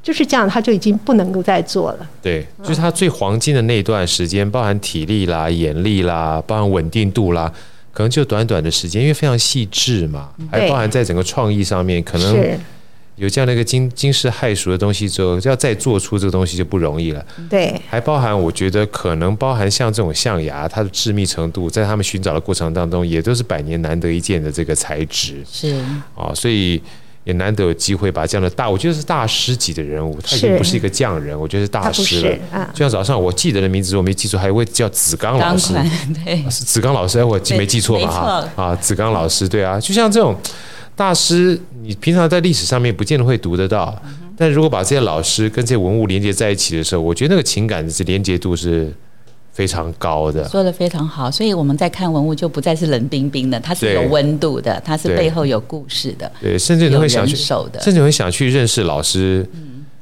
[0.04, 2.08] 就是这样，他就已经不能够再做了。
[2.22, 7.52] 对，就是他最黄金的那段时间，包含体力啦、眼力啦，包含稳定度啦，
[7.92, 12.60] 可能就短短的时间，因为非常细致嘛，还包含在整个创意上面，可能。
[13.16, 17.24] 有这样的一个惊惊世骇俗的东西之后，要再做出这个东西就不容易了。
[17.48, 25.44] 对，还包含我觉得可能包含像这种象牙，它的致密程度，在他们寻找的过程当中，也都是百年难得一见的这个材质。
[25.48, 25.80] 是
[26.16, 26.82] 啊，所以
[27.24, 32.38] 也难得有机会把这样的大，我觉得是大师级的人物，他已经不是一个匠人，我觉得是大师了。
[32.52, 35.76] 啊、就像早上我记得的名字，我没记住，还有一位叫子刚老师，
[36.26, 38.08] 对，是子刚老师，哎，我记没记错吧？
[38.56, 40.36] 哈啊，子刚老师，对啊，就像这种。
[40.96, 44.00] 大师，你平常在历史上面不见得会读得到，
[44.38, 48.94] 但如果把这些老师跟这些文物连接在一起的时候，我觉得那个情感的连接度是
[49.52, 50.48] 非常高的。
[50.48, 56.32] 说的非常好，所以我们在看文物就不再是冷冰冰的，它是有温度的，它是背后有故事的。
[56.40, 59.44] 对，甚至你会想去，甚至会想去认识老师，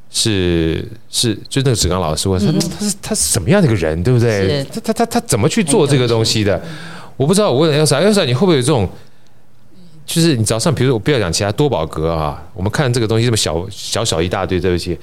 [0.09, 4.65] 是是，就那个子刚老师问他，他是他是什么样的一个人，对不对？
[4.73, 6.61] 他他他他怎么去做这个东西的？
[7.15, 7.49] 我不知道。
[7.49, 8.89] 我问 Elsa，Elsa，你会不会有这种？
[10.13, 14.97] 就是你早上，比如说我不要讲其他多宝格啊，我们看这个东西这么小小小一大堆，对不起。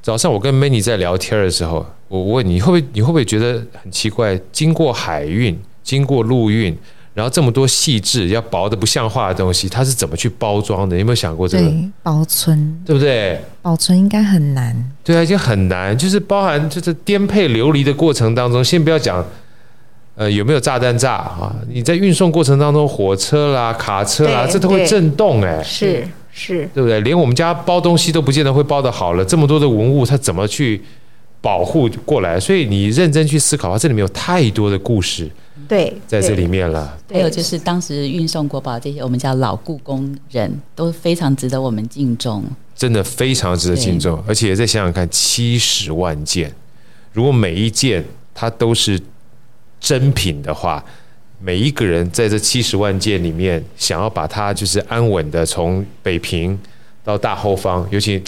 [0.00, 4.40] 早上我跟 Many 在聊天的时候，我问你会不会你会不会觉得很奇怪？
[4.52, 6.78] 经过海运，经过陆运，
[7.12, 10.94] 然后这么多细致要薄的不像话的东西，它是怎么去包装的？
[10.94, 11.64] 你有没有想过这个？
[11.64, 13.40] 对，保存，对不对？
[13.62, 14.92] 保存应该很难。
[15.02, 19.26] 对啊，已经很难，就是包含就是颠沛流离的过程当中，先不要讲。
[20.16, 21.54] 呃，有没有炸弹炸啊？
[21.68, 26.98] 你在运送过程当中，火车啦、卡车啦，这都会震动哎、欸，是是，对不对？
[27.02, 30.82] 连我们家包东西都不见得会包得好了，这么多的文物，它怎么去
[31.42, 32.40] 保护过来？
[32.40, 35.30] 所以你认真去思考啊，这里面有太多的故事，
[35.68, 36.96] 对，在这里面了。
[37.12, 42.42] 还有就是当时运送国宝这些，我们叫老故宫人都非常值得我们敬重，
[42.74, 44.18] 真的非常值得敬重。
[44.26, 46.50] 而且再想想看，七十万件，
[47.12, 48.02] 如果每一件
[48.32, 48.98] 它都是。
[49.86, 50.84] 珍品的话，
[51.38, 56.58] 每一个人在这七十万件里面，想要把它就是安稳的从北平
[57.04, 58.20] 到大后方，尤其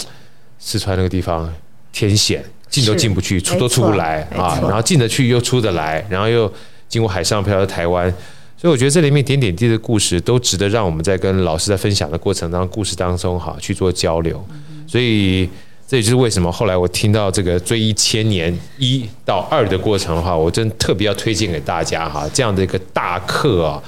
[0.57, 1.53] 四川那个地方
[1.91, 6.49] 天险，进都进不去，出都出不来啊，然后进得去又出得来，然后又
[6.87, 8.09] 经过海上漂到台湾，
[8.55, 14.41] 所以我觉得这里面点点滴滴的故事都值得让我们在跟老师在分享的过程当中，故事当中哈去做交流，
[14.87, 15.49] 所以。
[15.89, 23.81] 这也就是为什么后来我听到这个追忆千年一到二的过程的话，我真特别要推荐给大家哈，这样的一个大课啊，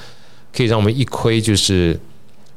[0.52, 1.96] 可以让我们一窥就是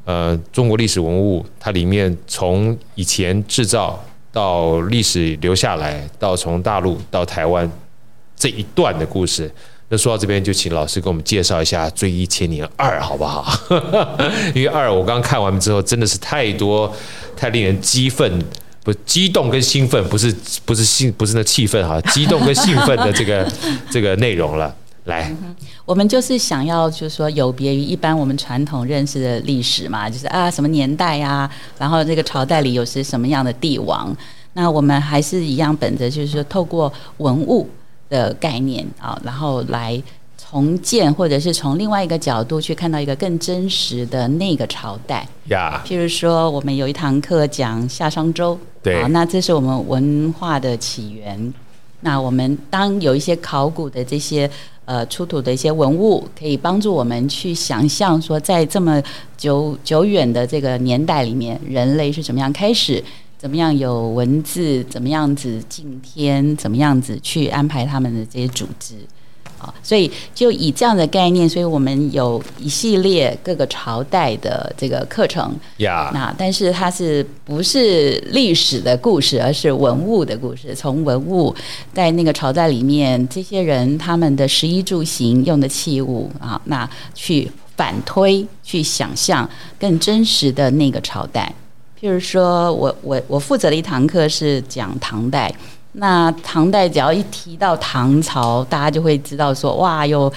[0.04, 7.70] 呃中国历史文物它里面从以前制造到历史留下来，到从大陆到台湾
[8.34, 9.48] 这一段的故事。
[9.88, 13.56] 那说到这边，就请老师给我们介绍一下《追忆千年二》好不好？
[14.56, 16.92] 因为二我刚看完之后，真的是太多
[17.36, 18.44] 太令人激愤。
[18.86, 20.32] 不，激动跟兴奋不是
[20.64, 23.52] 不是兴不是那气氛哈， 激动跟兴奋的这个
[23.90, 24.72] 这个内容了。
[25.06, 25.28] 来，
[25.84, 34.16] 我们就是想要就是说有别于一般我们传统认识的历史嘛，就是啊什么年代呀，然后这个朝代里有些什么样的帝王，
[34.52, 37.68] 那我们还是一样本着就是说透过文物
[38.08, 40.00] 的概念啊，然后来。
[40.48, 45.82] 重建，或者是从另外一个角度去看到一个更真实的那个朝代呀。
[45.84, 51.52] 譬如说，我们有一堂课讲夏商周，对，好，那这是我们文化的起源。
[52.00, 54.48] 那我们当有一些考古的这些
[54.84, 59.02] 呃出土的一些文物，可以帮助我们去想象说，在这么
[59.36, 63.02] 久久远的这个年代里面，人类是怎么样开始，
[63.36, 68.94] 怎么样有文字，怎么样子敬天，怎么样子去安排他们的这些组织。
[69.58, 76.10] 啊，所以就以这样的概念，所以我们有一系列各个朝代的这个课程呀。
[76.12, 80.74] 那但是它是不是历史的故事，而是文物的故事？
[80.74, 81.54] 从文物
[81.94, 89.48] 在那个朝代里面，这些人他们的食衣住行用的器物啊，那去反推，去想象
[89.78, 91.52] 更真实的那个朝代。
[92.00, 95.52] 譬如说我我我负责的一堂课是讲唐代。
[95.98, 100.30] 那唐代只要一提到唐朝，大家就会知道说，哇，有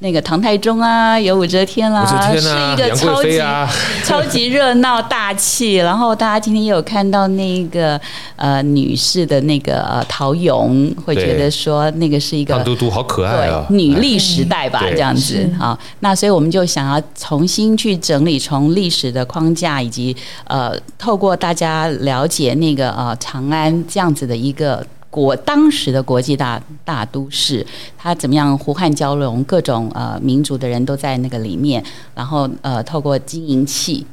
[0.00, 3.70] 那个唐太宗啊，有武则天啦、啊，天啊、是一个超级、啊、
[4.04, 5.76] 超级热闹大气。
[5.76, 7.98] 然后大家今天也有看到那个
[8.34, 15.78] 呃女士的那个呃陶俑，会觉得说那个是一个胖嘟嘟好可爱啊，女力时代吧，这样子啊。
[16.00, 20.14] 那所以我们就想要重新去整理，从历史的框架以及
[20.48, 24.84] 呃，透过大家了解那个呃长安这样子的一个。
[25.14, 27.64] 国当时的国际大大都市，
[27.96, 31.80] 它怎么样胡汉交融，各种呃民族的人都在那个里面，
[32.16, 34.04] 然后呃透过金银器，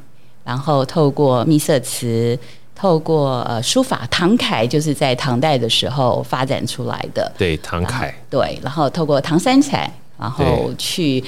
[0.44, 2.38] 然后透过秘色瓷，
[2.72, 7.32] 透过呃书法，唐楷就是在唐代的时候发展出来的。
[7.36, 8.14] 对，唐楷。
[8.30, 11.24] 对，然后透过唐三彩，然后去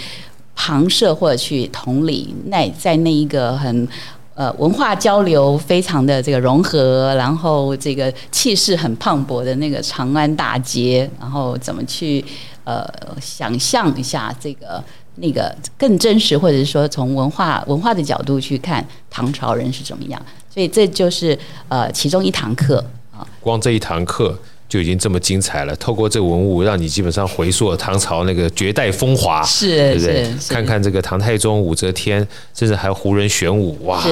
[0.54, 3.88] 旁射或者去同理，那在那一个很。
[4.34, 12.24] 呃，文化交流非常的这个融合，然后这个气势很磅礴的那个长安大街，然后怎么去
[12.64, 12.84] 呃
[13.20, 14.82] 想象一下这个
[15.16, 20.20] 那个更真实，或者是说从文化文化的角度去看唐朝人是怎么样，
[20.52, 22.84] 所以这就是呃其中一堂课
[23.16, 23.24] 啊。
[23.40, 24.36] 光这一堂课。
[24.68, 25.74] 就已经这么精彩了。
[25.76, 30.34] 透过这个文物，让你基本上回溯了唐朝那个绝代风华，是，对不对？
[30.48, 34.02] 看看这个唐太宗、武则天，甚至还有胡人玄武，哇，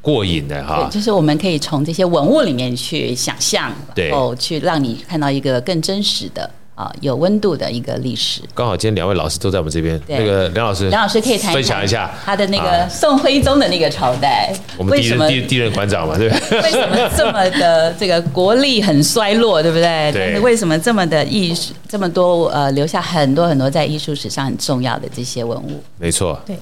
[0.00, 0.88] 过瘾的哈。
[0.92, 6.50] 就是我们可以从这些文物里面去想象，然后去让你看到一个更真实的。
[6.74, 8.40] 啊，有温度的一个历史。
[8.52, 14.52] 刚好今天两位老师都在我们这边，那个梁老师，梁老师可以谈分享一下他的那个宋徽宗的那个朝代。
[14.76, 16.60] 我们第一任第第一任馆长嘛，对不对？
[16.62, 20.10] 为什么这么的这个国力很衰落，对不对？
[20.12, 20.26] 对。
[20.26, 25.80] 但是为什么这么的艺术这么多呃留下很多很多在艺术史上很重要的这些文物？
[25.96, 26.36] 没错。
[26.44, 26.58] 对，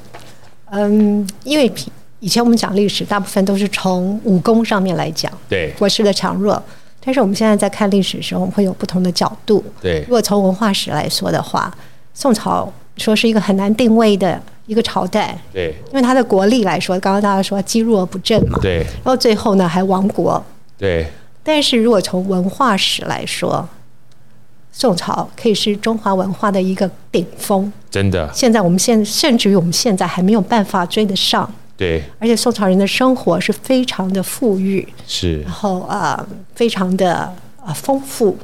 [0.72, 1.72] 嗯，因为
[2.20, 6.62] 以前我们讲历史，大部分都是从武功上面来讲，对，国势的强弱。
[7.04, 9.64] 但是我们现在在看历史的时候，我们会有不同的角度。
[9.80, 11.74] 对，如果从文化史来说的话，
[12.14, 15.36] 宋朝说是一个很难定位的一个朝代。
[15.52, 18.56] 对，因为它的国力来说，刚刚大家说积弱不振嘛。
[18.62, 18.78] 对。
[18.78, 20.40] 然后最后呢，还亡国。
[20.78, 21.06] 对。
[21.42, 23.68] 但是如果从文化史来说，
[24.70, 27.72] 宋朝可以是中华文化的一个顶峰。
[27.90, 28.30] 真的。
[28.32, 31.52] 现在我们现甚至于我们现在还没有办法追得上。
[31.76, 37.32] 对，而且宋朝人的生活是非常的富裕，是，然后啊、呃，非常的
[37.64, 38.36] 啊丰富，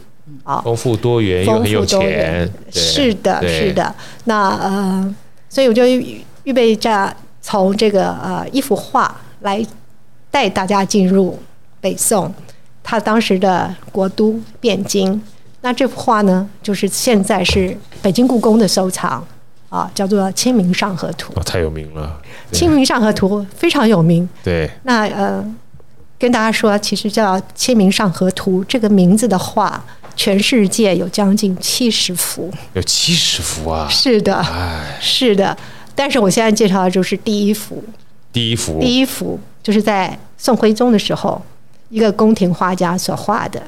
[0.42, 3.94] 啊，丰富多元又很有钱，是的，是的。
[4.24, 5.14] 那呃，
[5.48, 9.64] 所以我就预备着从这个呃一幅画来
[10.30, 11.38] 带大家进入
[11.80, 12.34] 北宋，
[12.82, 15.22] 他当时的国都汴京。
[15.60, 19.24] 那这幅画呢，就是现在是北京故宫的收藏。
[19.70, 22.18] 啊，叫做《清明上河图》哦，太有名了，
[22.52, 24.28] 《清明上河图》非常有名。
[24.42, 25.44] 对，那呃，
[26.18, 29.82] 跟大家说，其实叫《清明上河图》这个名字的画，
[30.16, 33.88] 全世界有将近七十幅，有七十幅啊！
[33.88, 34.44] 是的，
[35.00, 35.56] 是的。
[35.94, 37.82] 但是我现在介绍的就是第一幅，
[38.32, 41.40] 第一幅，第一幅就是在宋徽宗的时候，
[41.88, 43.60] 一个宫廷画家所画的。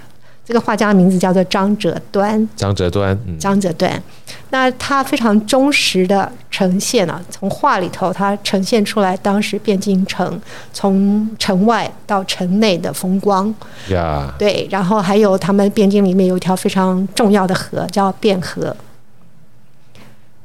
[0.51, 2.48] 这个画家的名字叫做张择端。
[2.57, 4.03] 张择端，嗯、张择端，
[4.51, 10.40] 那他非常忠实的呈现了、啊，从画里头他呈现出来当时汴京城
[10.72, 13.55] 从城外到城内的风光。
[13.90, 18.76] 呀，对，然后还有他们汴京里面有一条非常重要的河叫汴河。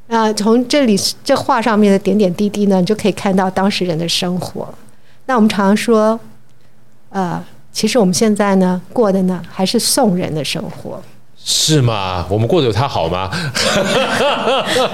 [0.06, 4.72] 那从这里这画上面的点点滴滴呢，你就可以看到当时人的生活。
[5.24, 6.20] 那我们常常说，
[7.10, 7.44] 呃。
[7.76, 10.98] 其实我们现在呢过的呢还是宋人的生活，
[11.44, 12.24] 是吗？
[12.30, 13.30] 我们过得有他好吗？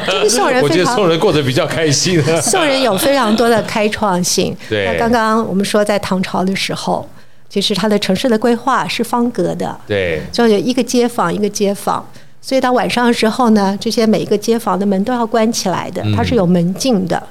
[0.05, 2.21] 就是宋人，我觉得宋人过得比较开心。
[2.41, 4.57] 宋人有非常多的开创性。
[4.69, 7.09] 对，那刚刚我们说在唐朝的时候，
[7.49, 12.05] 其实它的城市的规划是方格的，对，就有一个街坊一个街坊，
[12.41, 17.17] 所以到晚上的时候呢，这些每一个街坊的门都要关起来的，它是有门禁的。
[17.17, 17.29] 嗯。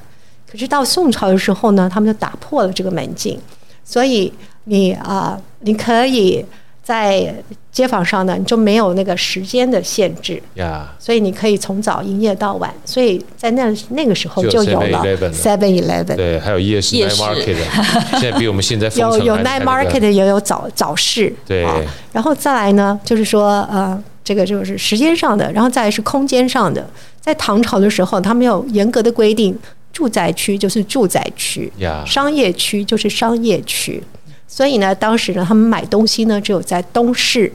[0.49, 3.37] 可是到宋朝的时候呢，他们就打破了这个门禁，
[3.83, 4.31] 所以。
[4.66, 6.45] 你啊，你可以
[6.84, 7.34] 在
[7.72, 10.41] 街坊上呢，你就没有那个时间的限制.
[10.99, 14.99] 所以你可以从早营业到晚，所以在那那个时候就有了
[15.32, 17.55] Seven Eleven，对，还有夜市 Night Market，
[18.20, 21.66] 现在比我们现在 有有 Night Market 也有早早市，对，
[22.12, 26.86] 然后再来呢，就是说呃，这个就是时间上的，然后再来是空间上的。
[27.22, 29.55] 在唐朝的时候，他们有严格的规定，
[29.93, 31.72] 住宅区就是住宅区.
[32.05, 34.03] 商业区就是商业区。
[34.53, 37.51] 所以呢，当时呢，他们买东西呢，只有在东市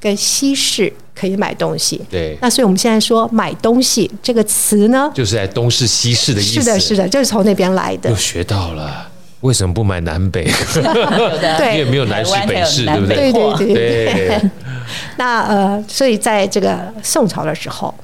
[0.00, 2.00] 跟西市可以买东西。
[2.10, 2.38] 对。
[2.40, 6.54] 那所以我们现在说买东西这个词呢，就是在东市西市的意思。
[6.54, 8.08] 是的，是的，就是从那边来的。
[8.08, 9.10] 又学到了。
[9.42, 10.44] 为什么不买南北？
[10.72, 13.30] 对，因为没有南市北市，对不对？
[13.30, 14.50] 对对对对。
[15.18, 17.94] 那呃，所以在这个宋朝的时候，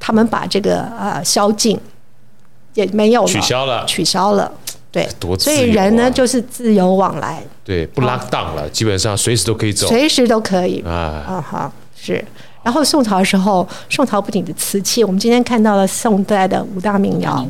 [0.00, 1.78] 他们把这个呃宵禁
[2.74, 4.50] 也没有了，取消了，取消了。
[4.94, 7.42] 对，多自由啊，所以人呢就是自由往来。
[7.64, 11.24] 对，不 lock down 了，基本上随时都可以走，随时都可以啊。
[11.28, 12.24] 嗯，好，是。
[12.62, 17.44] 然后宋朝的时候，宋朝不仅的瓷器，我们今天看到了宋代的五大名窑。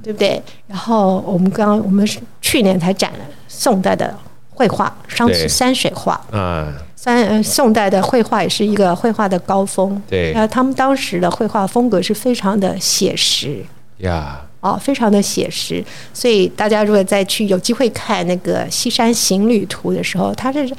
[0.00, 0.40] 对不对？
[0.66, 2.08] 然后我们刚刚我们
[2.40, 4.16] 去年才展了宋代的
[4.54, 6.18] 绘画，山山水画。
[6.32, 10.00] 嗯，山宋代的绘画也是一个绘画的高峰。
[10.08, 13.62] 对，然后他们当时的绘画风格是非常的写实。
[13.98, 15.84] 呀，哦，非常的写实。
[16.12, 20.74] 所以大家如果再去有机会看那个《西山行旅图》的时候，它是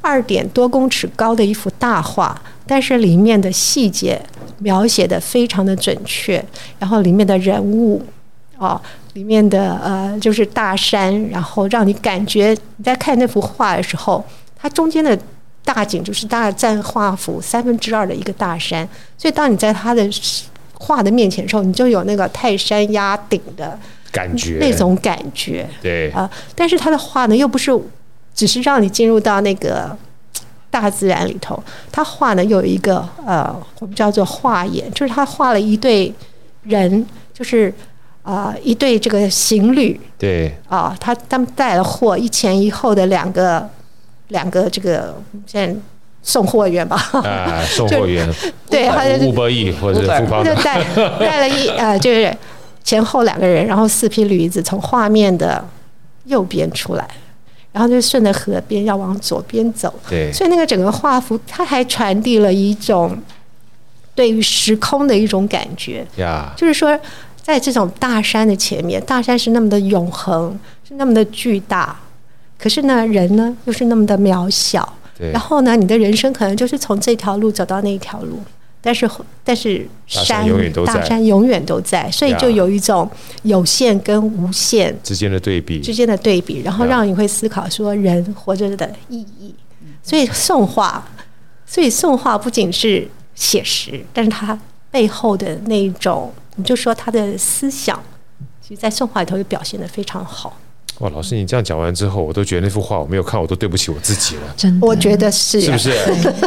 [0.00, 4.20] 二点多公尺高的一幅大画，但是里面的细节
[4.58, 6.44] 描写的非常的准确，
[6.78, 8.02] 然后里面的人物。
[8.58, 8.78] 哦，
[9.14, 14.22] 里面的呃就是大山，然后让你感觉你在看那幅画的时候，
[14.54, 15.18] 它中间的
[15.64, 20.06] 大景就是大占画幅三分之二的一个大山，所以当你在它的
[20.80, 23.78] 画的面前的时候，你就有那个泰山压顶的
[24.10, 25.68] 感觉，那种感觉。
[25.80, 27.70] 对啊，但是他的画呢，又不是
[28.34, 29.96] 只是让你进入到那个
[30.70, 31.62] 大自然里头，
[31.92, 36.12] 他画呢有一个呃，我们叫做画眼，就是他画了一对
[36.64, 37.72] 人，就是。
[38.22, 43.66] 啊、呃，一对这个情侣，对啊，他他们带了货，一前一后的两个
[44.28, 45.16] 两个这个
[45.46, 45.80] 现在
[46.22, 48.28] 送货员吧，啊，送货员，
[48.68, 50.82] 对，他就五百亿或者富邦，就带
[51.18, 52.36] 带了一呃，就是
[52.84, 55.64] 前后两个人，然后四匹驴子从画面的
[56.24, 57.08] 右边出来，
[57.72, 63.16] 然后就顺着河边要往左边走，对，所以那个整个画幅，它还传递了一种
[64.14, 66.98] 对于时空的一种感觉，呀，就是说。
[67.42, 70.56] 在这种大山的前面，大山是那么的永恒，
[70.86, 71.98] 是那么的巨大，
[72.58, 74.86] 可是呢，人呢又是那么的渺小。
[75.20, 75.30] 对。
[75.30, 78.40] 然后呢，你的人生可能就是从这条路走到那条路，
[78.80, 79.08] 但是
[79.44, 80.24] 但是山，
[80.86, 83.08] 大山永远都在，所以就有一种
[83.42, 89.54] 有限跟无限之间的对比，之间的对比，然后让你会思考说人活着的意义。
[90.02, 91.06] 所以宋画，
[91.66, 94.58] 所以宋画不仅是写实，但是它
[94.90, 96.32] 背后的那一种。
[96.56, 97.98] 你就说他的思想，
[98.60, 100.58] 其实，在宋画里头就表现的非常好。
[101.00, 104.42] 哇，老师，你这样讲完之后，我都觉得那幅画我没有看，我都对不起我自己了。
[104.56, 105.90] 真的，我觉得是，是不是？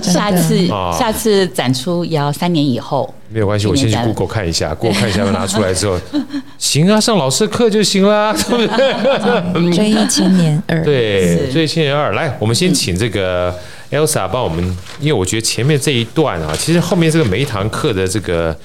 [0.01, 3.11] 下次，下次展出也要三年以后。
[3.29, 5.99] 没有关系，我先去 Google 看一下，Google 看一下，拿出来之后，
[6.59, 9.71] 行啊，上老师的课就行了， 对不对？
[9.73, 12.13] 追忆千年二，对，追忆千年二。
[12.13, 13.51] 来，我们先请这个
[13.89, 14.63] Elsa 帮我们，
[14.99, 18.55] 因为我觉得前面这一段啊，其实后面这个每一堂课的这个。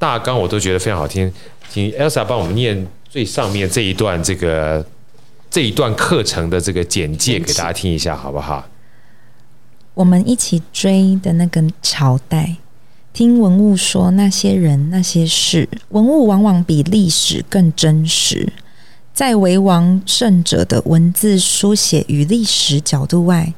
[0.00, 1.28] 大纲我都觉得非常好听，
[1.68, 4.80] 请 Elsa 帮我们念最上面这一段这个
[5.50, 8.66] 这一段课程的这个简介给大家听一下，好不好？
[9.94, 12.56] 我们一起追的那个朝代，
[13.12, 18.52] 听文物说那些人那些事，文物往往比历史更真实。
[19.12, 23.52] 在为王胜者的文字书写与历史角度外，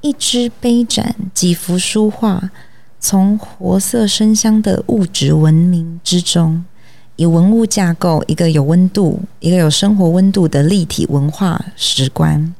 [0.00, 2.50] 一支杯盏，几幅书画。
[2.98, 6.64] 从活色生香的物质文明之中，
[7.16, 12.52] 以文物架构一个有温度、一个有生活温度的立体文化史观，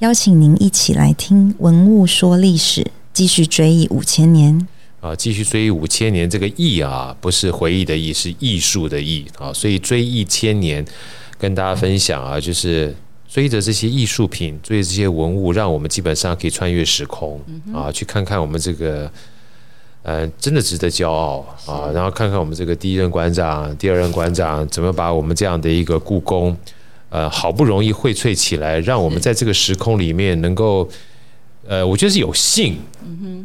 [0.00, 4.66] 邀请您一起来听文物说历史，继续追忆五千年。
[5.00, 9.52] 啊，继续追忆五千年，这个忆啊，不是回忆的忆，是艺术的艺啊。
[9.52, 10.84] 所以追忆千年，
[11.38, 12.92] 跟大家分享啊，就是
[13.28, 17.40] 追着这些艺术品，追着这些文物，让我们基本上可以穿越时空
[17.72, 19.08] 啊，去看看我们这个。
[20.04, 21.88] 呃，真的值得骄傲啊！
[21.94, 26.56] 然后看看我们这个第一任馆长、第二任馆长怎么把我们这样的一个故宫，
[27.08, 30.88] 呃，好不容易荟萃起来，让我们在这个时空里面能够，
[31.64, 32.76] 呃，我觉得是有幸，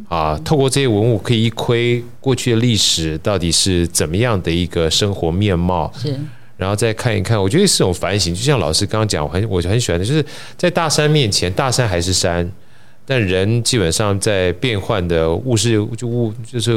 [0.09, 6.19] 啊，透过这些文物可以一窥过去的历史到底是怎么样的一个生活面貌，是，
[6.57, 8.33] 然后再看一看，我觉得是一种反省。
[8.33, 10.25] 就像老师刚刚讲，我很我很喜欢的，就是
[10.57, 12.51] 在大山面前，大山还是山。
[13.09, 16.75] 但人基本上在变换的物事就物就是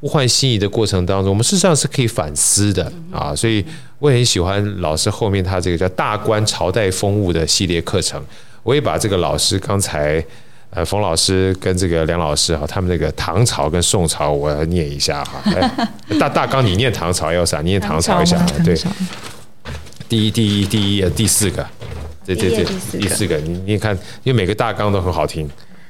[0.00, 3.62] 物换星移的过程当中，我们事实上是可以反思的啊，所以
[3.98, 8.22] 我也很喜欢老师后面他这个叫“大观朝代风物”的系列课程。
[8.62, 10.24] 我也把这个老师刚才
[10.70, 15.42] 呃，冯老师跟这个梁老师哈，他们那个唐朝跟宋朝，我要念一下哈。
[16.20, 17.60] 大大纲你念唐朝要啥？
[17.62, 18.36] 你念唐朝一下。
[18.64, 18.76] 对，
[20.08, 21.66] 第一、第一、第一、第四个，
[22.34, 25.48] 对对对，第四个，你你看，因为每个大纲都很好听。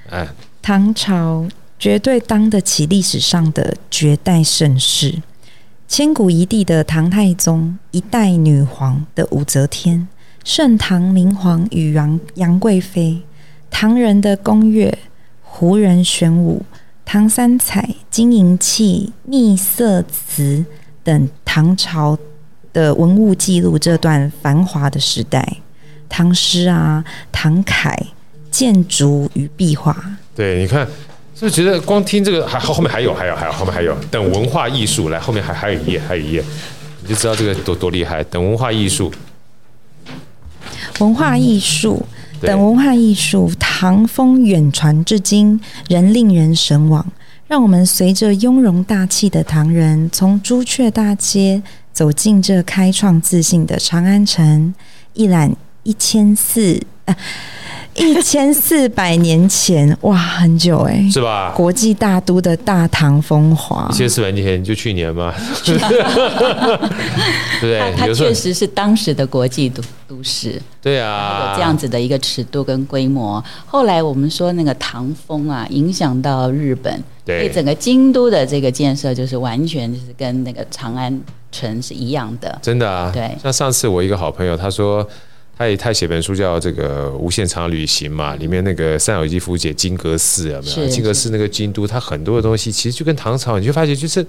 [0.08, 0.26] 哎，
[0.62, 1.46] 唐朝
[1.78, 5.20] 绝对当得起历史上的绝代盛世，
[5.88, 10.06] 千古一帝的唐太宗，一代女皇的武则天，
[10.44, 13.22] 盛唐明皇与杨杨贵妃。
[13.70, 14.96] 唐人的宫乐，
[15.42, 16.62] 胡人玄武，
[17.04, 20.64] 唐三彩、金银器、秘色瓷
[21.02, 22.16] 等唐朝
[22.72, 25.58] 的文物记录这段繁华的时代。
[26.08, 27.96] 唐诗啊，唐楷、
[28.50, 29.96] 建筑与壁画。
[30.34, 30.86] 对，你看，
[31.34, 36.44] 是不是觉得光听这个，还后面还有，还有，还有，后面还有等文化艺术，来后面还还有一页，还有一页，
[37.02, 38.22] 你就知道这个多多厉害。
[38.24, 39.12] 等文化艺术，
[41.00, 42.04] 文化艺术。
[42.40, 47.04] 等文化艺术，唐风远传至今，仍令人神往。
[47.48, 51.60] 让我们随着雍容大气的唐人，从朱雀大街
[51.92, 54.72] 走进这开创自信的长安城，
[55.14, 55.52] 一览
[55.88, 56.80] 一千四。
[57.06, 57.16] 呃
[57.94, 61.52] 一千四百年前，哇，很久哎、欸，是吧？
[61.56, 65.34] 国际大都的大唐风华，一千四百年前就去年嘛，
[65.64, 65.74] 对
[67.58, 67.92] 不对？
[67.96, 73.42] 它确实是当时的国际都都市，对啊，有这样子的一个尺度跟规模。
[73.66, 81.20] 后来我们说那个唐风啊，影响到日本，对，所以整个京都的这个建设就是完全就是跟那个长安
[81.50, 83.10] 城是一样的，真的啊。
[83.12, 85.04] 对，像上次我一个好朋友他说。
[85.58, 90.88] 他也他写本书叫这个无限长旅行嘛，里面那个三岛由纪夫写金阁寺有没有？
[90.88, 94.24] 金阁寺那个京都，它很多的东西其实就跟唐朝，你就发觉就是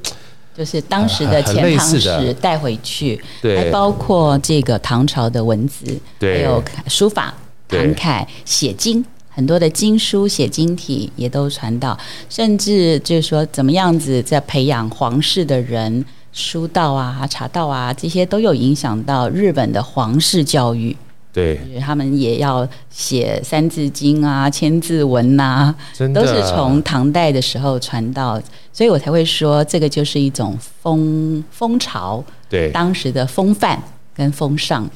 [0.58, 5.86] 就是当时的遣唐使带回去，对，还包括这个唐朝的文字，
[6.18, 7.32] 对，还有书法、
[7.68, 11.96] 唐楷、写经，很多的经书写经体也都传到，
[12.28, 16.04] 甚至就是说怎么样子在培养皇室的人，
[16.34, 20.98] 书道啊、茶道啊这些都有影响到日本的皇室教育。
[21.32, 25.74] 对，他们也要写《三字经》啊，《千字文》呐，
[26.14, 28.42] 都是从唐代的时候传到，
[28.74, 33.82] 所以我才会说这个就是一种风风潮，对当时的风范
[34.16, 34.90] 跟风尚。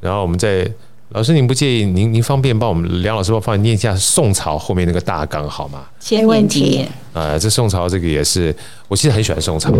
[0.00, 0.66] 然后我们在
[1.10, 5.84] 老师，您不介意，您您方便帮我们梁老师帮帮你念一下宋朝后面那个大纲好吗？
[6.00, 8.56] 千年经验啊，这宋朝这个也是，
[8.88, 9.70] 我其实很喜欢宋朝，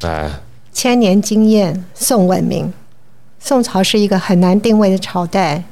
[0.00, 0.30] 哎，
[0.72, 2.72] 千年经验，宋文明。
[3.40, 5.62] 宋朝是一个很难定位的朝代，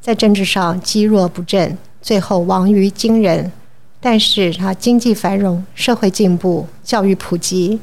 [0.00, 3.52] 在政治上积弱不振，最后亡于金人。
[4.00, 7.78] 但是它经济繁荣、社会进步、教育普及，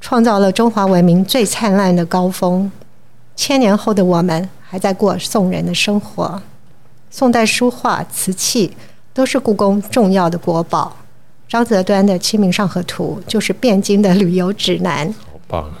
[0.00, 2.70] 创造了中华文明最灿烂的高峰。
[3.36, 6.42] 千年后的我们还在过宋人的生活。
[7.08, 8.76] 宋代书画、瓷器
[9.14, 10.96] 都是故宫重要的国宝。
[11.48, 15.14] 张择端的《清明上河图》就是汴京的旅游指南。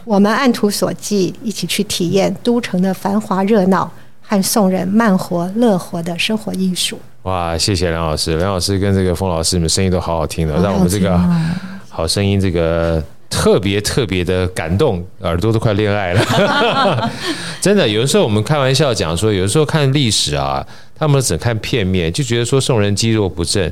[0.04, 3.90] 我们按图索骥，一起去体验都城的繁华热闹
[4.20, 6.98] 和宋人慢活乐活的生活艺术。
[7.22, 11.20] 哇，谢谢梁老师，梁老师跟这个冯老师，你们声音都好好听的，让我们这个
[11.88, 17.10] 好声音这个特别特别的感动，耳朵都快恋爱了。
[17.60, 23.70] 真的，有的时候我们开玩笑讲说，有的时候看历史啊，他们只看片面，就觉得说宋人肌肉不振。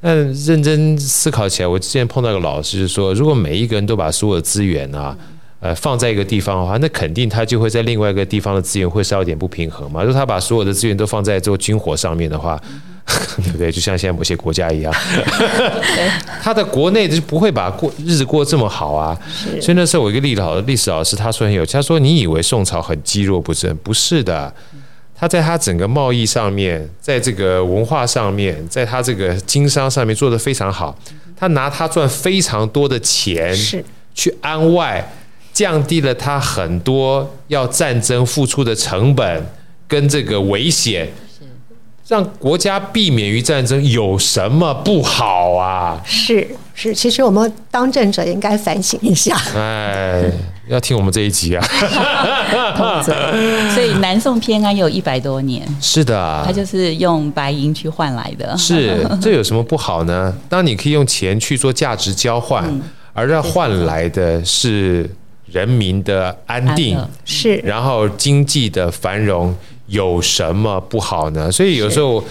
[0.00, 5.16] 但认真思考起来，我之前碰到一个老师就说，如果每一个人都把所有的资源啊，
[5.64, 10.02] 呃，放在一个地方的话，那肯定他就会在另外一个地方的资源会稍有点不平衡嘛。
[10.02, 12.60] 如果他把所有的资源都放在做军火上面的话，
[13.42, 13.72] 对不对？
[13.72, 14.92] 就像现在某些国家一样，
[16.42, 19.18] 他的国内就不会把过日子过这么好啊。
[19.58, 24.52] 所以那时候我一个历老历史老师他说很有，他说你以为宋朝很积弱不振，不是的。
[25.16, 30.94] 他在他整个贸易上面，在这个文化上面，在他这个经商上面做得非常好。
[31.34, 33.56] 他拿他赚非常多的钱，
[34.14, 35.02] 去安外，
[35.54, 39.46] 降低了他很多要战争付出的成本
[39.88, 41.08] 跟这个危险。
[42.06, 45.98] 让国家避免于战争有什么不好啊？
[46.04, 49.34] 是是，其实我们当政者应该反省一下。
[49.56, 50.30] 哎，
[50.68, 51.64] 要听我们这一集啊！
[53.74, 55.66] 所以南宋偏安有一百多年。
[55.80, 58.54] 是的，他就是用白银去换来的。
[58.58, 60.36] 是，这有什么不好呢？
[60.46, 62.82] 当你可以用钱去做价值交换，嗯、
[63.14, 65.08] 而这换来的是
[65.46, 69.54] 人民的安定，是，然后经济的繁荣。
[69.86, 71.52] 有什么不好呢？
[71.52, 72.24] 所以有时候，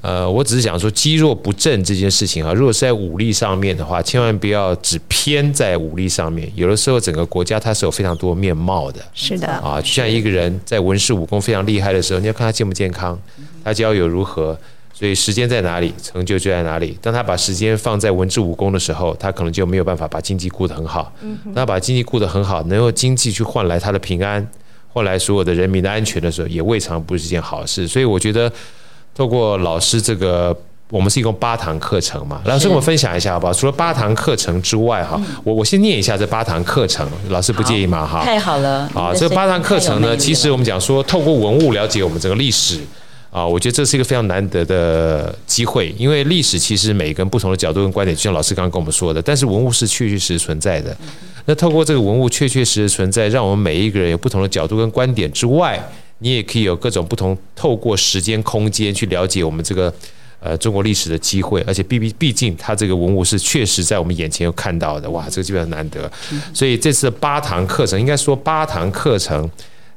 [0.00, 6.50] 呃，我只是想说，积弱不振这件事情啊，如果是在武力上面的话，千万不要只偏在武力上面。
[6.56, 9.00] 有的时候，整个国家它是有非常多面貌的。
[9.14, 9.46] 是的。
[9.46, 13.16] 啊，就像一个人在文士武功非常厉害的时候，你要看他健不健康，
[13.62, 14.58] 他交友如何。
[14.98, 16.96] 所以时间在哪里，成就就在哪里。
[17.02, 21.12] 当他把时间放在文治武功的时候，他可能就没有办法把经济顾得很好。
[21.44, 24.48] 当他把经济顾得很好，能用经济去换来他的平安，
[24.88, 27.86] 换来所有的人民的安全的时候，也未尝不是一件好事。
[27.86, 28.50] 所以我觉得，
[29.14, 30.56] 透过老师这个，
[30.88, 33.52] 我们是一共八堂课程嘛，老师跟我分享一下好不好？
[33.52, 38.06] 除了八堂课程之外，哈，我我先念一下这八堂课程，老师不介意吗？
[38.06, 38.90] 哈，太好了。
[38.94, 42.80] 啊，这八堂课程呢，其实我们讲说，透过文物了解我们整个历史。
[43.36, 50.96] 啊，我觉得这是一个非常难得的机会，因为历史其实每个人不同的角度跟观点，就像老师刚刚跟我们说的，但是文物是确确实实存在的。
[51.44, 55.78] 那透过这个文物确确实实存在，让我们每一个人有不同的角度跟观点之外，
[56.20, 59.92] 你也可以有各种不同，透过时间空间去了解我们这个
[60.40, 61.62] 呃中国历史的机会。
[61.66, 66.10] 而且毕毕毕竟它这个文物是确实在我们眼前有看到的，哇，这个基本上难得。
[66.54, 69.46] 所以这次八堂课程，应该说八堂课程。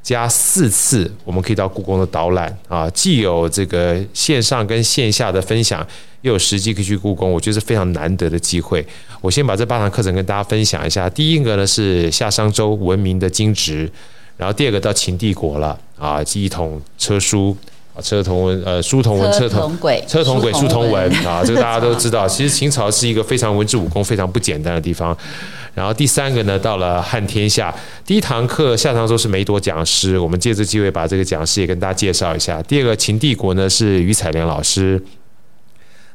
[0.10, 5.86] 加四次，我们可以到故宫的导览啊，既有这个线上跟线下的分享，
[6.22, 8.84] 又有实际可以去故宫，我觉得是非常难得的机会。
[9.22, 11.08] 我先把这八堂课程跟大家分享一下。
[11.08, 13.88] 第一个呢是夏商周文明的经值，
[14.36, 17.56] 然后第二个到秦帝国了啊，一统车书，
[18.02, 22.28] 车同文呃书同文车同轨车同轨书同文啊，这个大家都知道。
[22.28, 25.16] 其实秦朝是一个非常文治武功非常不简单的地方。
[25.74, 27.74] 然后第三个呢，到了汉天下，
[28.06, 32.62] 第一堂课夏商周是梅朵讲师，我们借这机会把这个讲师也跟大家介绍一下。
[32.64, 35.02] 第二个秦帝国呢是于彩莲老师，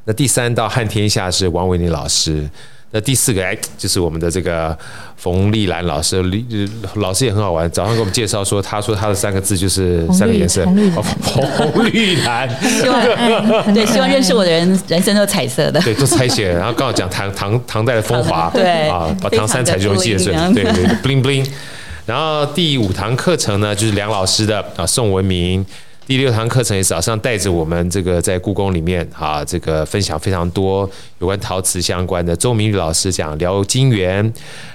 [0.05, 2.49] 那第三到汉天下是王维宁老师。
[2.95, 4.77] 那第四个哎，就是我们的这个
[5.17, 6.23] 冯丽兰老师，
[6.95, 7.69] 老师也很好玩。
[7.73, 10.65] 早上给我们介绍说，他说他的三个字就是三个颜色，
[10.95, 12.49] 红绿蓝。
[12.63, 13.03] 希望
[13.75, 15.81] 对，希望认识我的人人生都彩色的。
[15.81, 16.49] 对，都彩写。
[16.53, 20.27] 然后刚好讲唐唐唐代的风华，对啊，把唐三彩就记得住。
[20.55, 21.45] 对对，bling bling。
[22.07, 25.67] 然后第五堂课程呢，就是梁老师的啊宋文明。
[26.07, 30.89] 第六堂课程也早上带着我们这个在故宫里面啊，这个分享非常多
[31.19, 32.37] 有关陶瓷相关的。
[32.37, 34.31] 周明玉老师讲辽金元，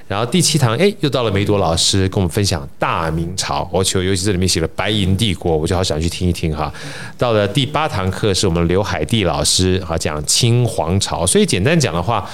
[0.07, 6.73] 然后第七堂哎，又到了梅朵老师跟我们分享大明朝，我求尤其这里面写了白银帝国，我就好想去听一听哈。
[7.15, 12.27] 到了第八堂课是我们刘海地老师啊讲清皇朝，所以简单讲的话。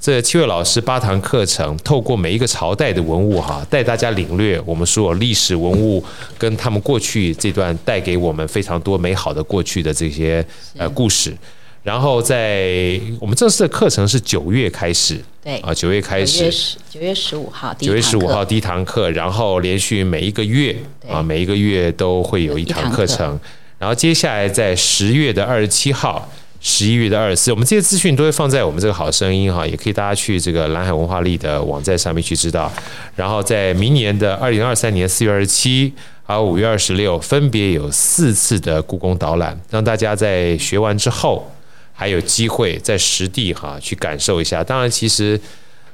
[0.00, 6.02] 这七位老师八堂课程，透过每一个朝代的文物哈，带大家领略我们所有历史文物
[6.38, 10.44] 跟他们过去这段带给我们非常多美好的过去的这些
[10.78, 11.36] 呃故事。
[11.82, 15.58] 然后在我们正式的课程是九月开始，对。
[15.58, 16.50] 啊，九月开始，
[16.88, 20.74] 九月十五号，九月十五号第一堂课，然后连续每一个月
[21.06, 23.38] 啊，每一个月都会有一堂课程，
[23.78, 26.26] 然后接下来在十月的二十七号。
[26.60, 32.70] 十一月的二十四，我们这些资讯都会放在我们这个好声音哈，也可以大家去这个蓝海文化力的网站上面去知道。
[33.16, 35.92] 然后在明年的二零二三年四月二十七，
[36.22, 41.50] 还有五月二十六，分别有四次的故宫导览，让大家在学完之后
[41.92, 44.62] 还有机会在实地哈去感受一下。
[44.62, 45.40] 当然，其实。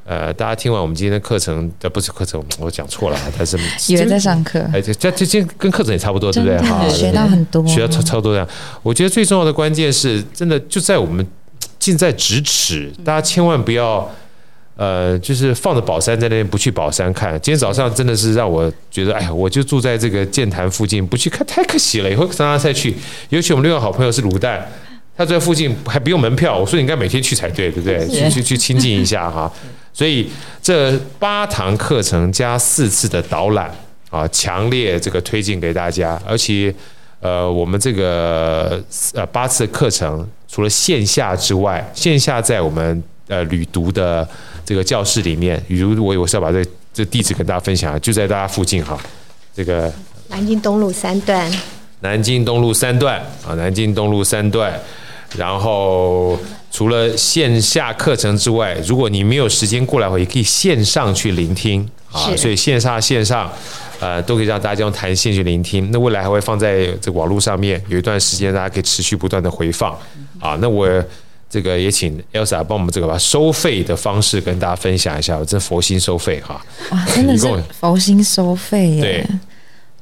[0.06, 3.58] 呃，大家听完我们今天的课程，呃，不是课程，我讲错了，但是
[3.92, 6.56] 以为在上课，哎，这这这跟课程也差不多，对不对？
[6.62, 8.48] 好，学到很多，学到超超多这样。
[8.84, 11.26] 我觉得最重要的关键是真的就在我们
[11.80, 14.08] 近在咫尺，大家千万不要，
[14.76, 17.32] 呃，就是放着宝山在那边不去宝山看。
[17.40, 22.08] 今天早上真的是让我觉得，哎呀，我就住在这个剑潭附近，不去看太可惜了。
[22.08, 22.94] 以后常常再去，
[23.30, 24.64] 尤其我们另外好朋友是卤蛋，
[25.16, 28.06] 他住在附近还不用门票，我说你应该每天去才对，对不对？
[28.08, 29.52] 去去去亲近一下哈。
[29.96, 30.28] 所以
[30.62, 33.74] 这八堂课程加四次的导览
[34.10, 36.20] 啊，强烈这个推荐给大家。
[36.26, 36.74] 而且，
[37.18, 38.78] 呃，我们这个
[39.14, 44.28] 呃八次课程，除了线下之外，线下在我们呃旅读的
[44.66, 48.98] 这个教室里面，比如我我是要把这这地址跟大家分享，就在大家附近哈。
[49.56, 49.90] 这个
[50.28, 51.50] 南京东路三段。
[52.00, 53.18] 南京东路三段
[53.48, 54.78] 啊，南京东路三段，
[55.38, 56.38] 然后。
[56.76, 61.80] 除了线下课程之外，如果你没有时间过来，我也可以线上去聆听
[62.12, 62.28] 啊。
[62.36, 63.50] 所以线下线上，
[63.98, 65.88] 呃，都可以让大家用弹性去聆听。
[65.90, 69.98] 那未来还会放在这个网络上面，有一段时间大家可以持续不断的回放
[70.38, 70.54] 啊。
[70.60, 70.86] 那我
[71.48, 75.38] 这个也请 Elsa 帮我们这个把收费的方式跟大家分享一下。
[75.38, 77.48] 我这佛心收费哈，哇，真的是
[77.80, 79.00] 佛心收费耶。
[79.00, 79.26] 对，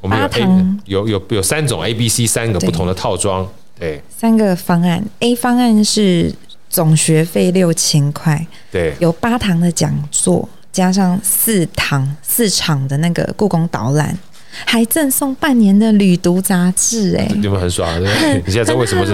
[0.01, 3.49] 我们有 A 有有有三种 A、B、C 三个不同的套装，
[3.79, 5.05] 对，三个方案。
[5.21, 6.35] A 方案是。
[6.75, 14.19] 总学费六千块，对，有八堂的讲座，加上四堂四场的那个故宫导览，
[14.65, 18.43] 还赠送半年的旅读杂志，哎， 你们很爽，对不对？
[18.45, 19.13] 你现在知道为什么是？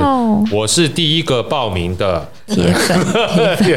[0.56, 2.98] 我是第一个报名的 铁粉，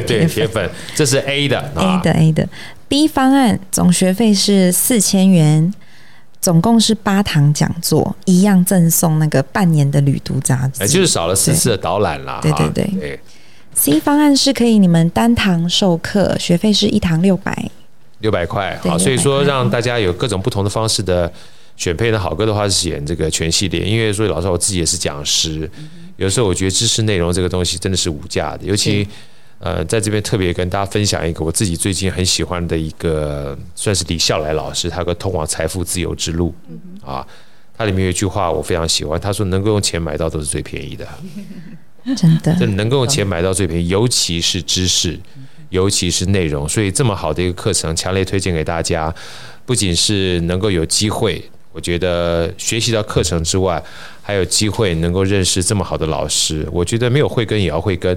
[0.08, 2.48] 对，铁粉，这是 A 的，A 的 A 的
[2.88, 5.74] B 方案，总学费是四千元。
[6.40, 12.40] 总共是八堂讲座，一样赠送那个半年的旅读杂志，哎就是少了四次的导览啦。
[12.42, 13.20] 对对对，对。
[13.74, 17.70] C 方案是可以你们单堂授课，学费是一堂六百，
[18.20, 18.80] 六百块。
[18.84, 21.32] 好，所以说让大家有各种不同的方式的
[21.76, 23.82] 选配的好歌的话，是选这个全系列。
[23.82, 25.70] 因为所以老实话，我自己也是讲师，
[26.18, 29.08] 有时候我觉得知识内容这个东西真的是无价的，尤其。
[29.60, 36.54] 呃，在这边特别跟大家分享一个我自己最近很喜欢的一个，算是李笑来老师，他有个通往财富自由之路
[37.02, 37.26] 啊，
[37.78, 41.08] 他里面有一句话我非常喜欢，他说能够用钱买到都是最便宜的，
[42.16, 45.20] 真的，这能够用钱买到最便宜，尤其是知识，
[45.70, 49.14] 尤其是内容，所以这么好的一个课程，强烈推荐给大家，
[49.66, 51.44] 不仅是能够有机会。
[51.72, 53.84] 我觉得学习到课程之外，
[54.22, 56.68] 还有机会能够认识这么好的老师。
[56.72, 58.16] 我觉得没有慧根也要慧根，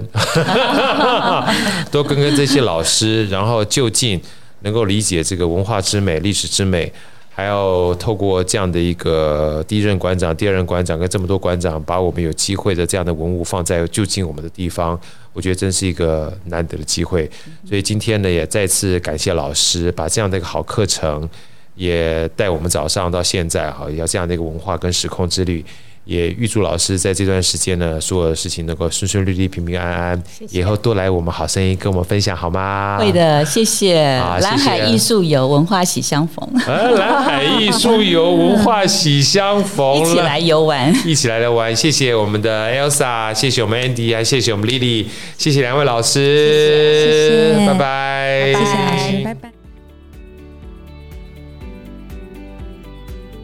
[1.89, 4.21] 多跟跟这些老师，然后就近
[4.61, 6.93] 能够理解这个文化之美、历史之美，
[7.37, 14.99] 还要透过这样的一个第一任馆长、第二任馆长跟这么多馆长，把我们有机会的这样的文物放在就近我们的地方，
[15.33, 17.29] 我觉得真是一个难得的机会。
[17.63, 21.29] 所以今天呢，也再次感谢老师把这样的一个好课程。
[21.75, 25.63] 也带我们早上到现在哈，要这样的一个文化跟时空之旅，
[26.07, 30.23] 也预祝老师在这段时间呢，所有的事情能够顺顺利利、平平安安。
[30.51, 32.97] 以后多来我们好声音跟我们分享好吗？
[32.97, 34.17] 会的，谢谢。
[34.41, 36.49] 蓝海艺术游文化喜相逢。
[36.65, 41.75] 蓝海艺术游文化喜相逢，一起来游玩，一起来游玩。
[41.75, 49.51] 谢谢我们的 Elsa，谢谢我们 Andy，还谢谢我们 Lily，谢谢两位老师，谢谢，拜拜，谢谢老师，拜拜。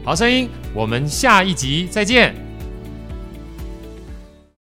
[0.02, 2.43] 好声音，我们下一集再见。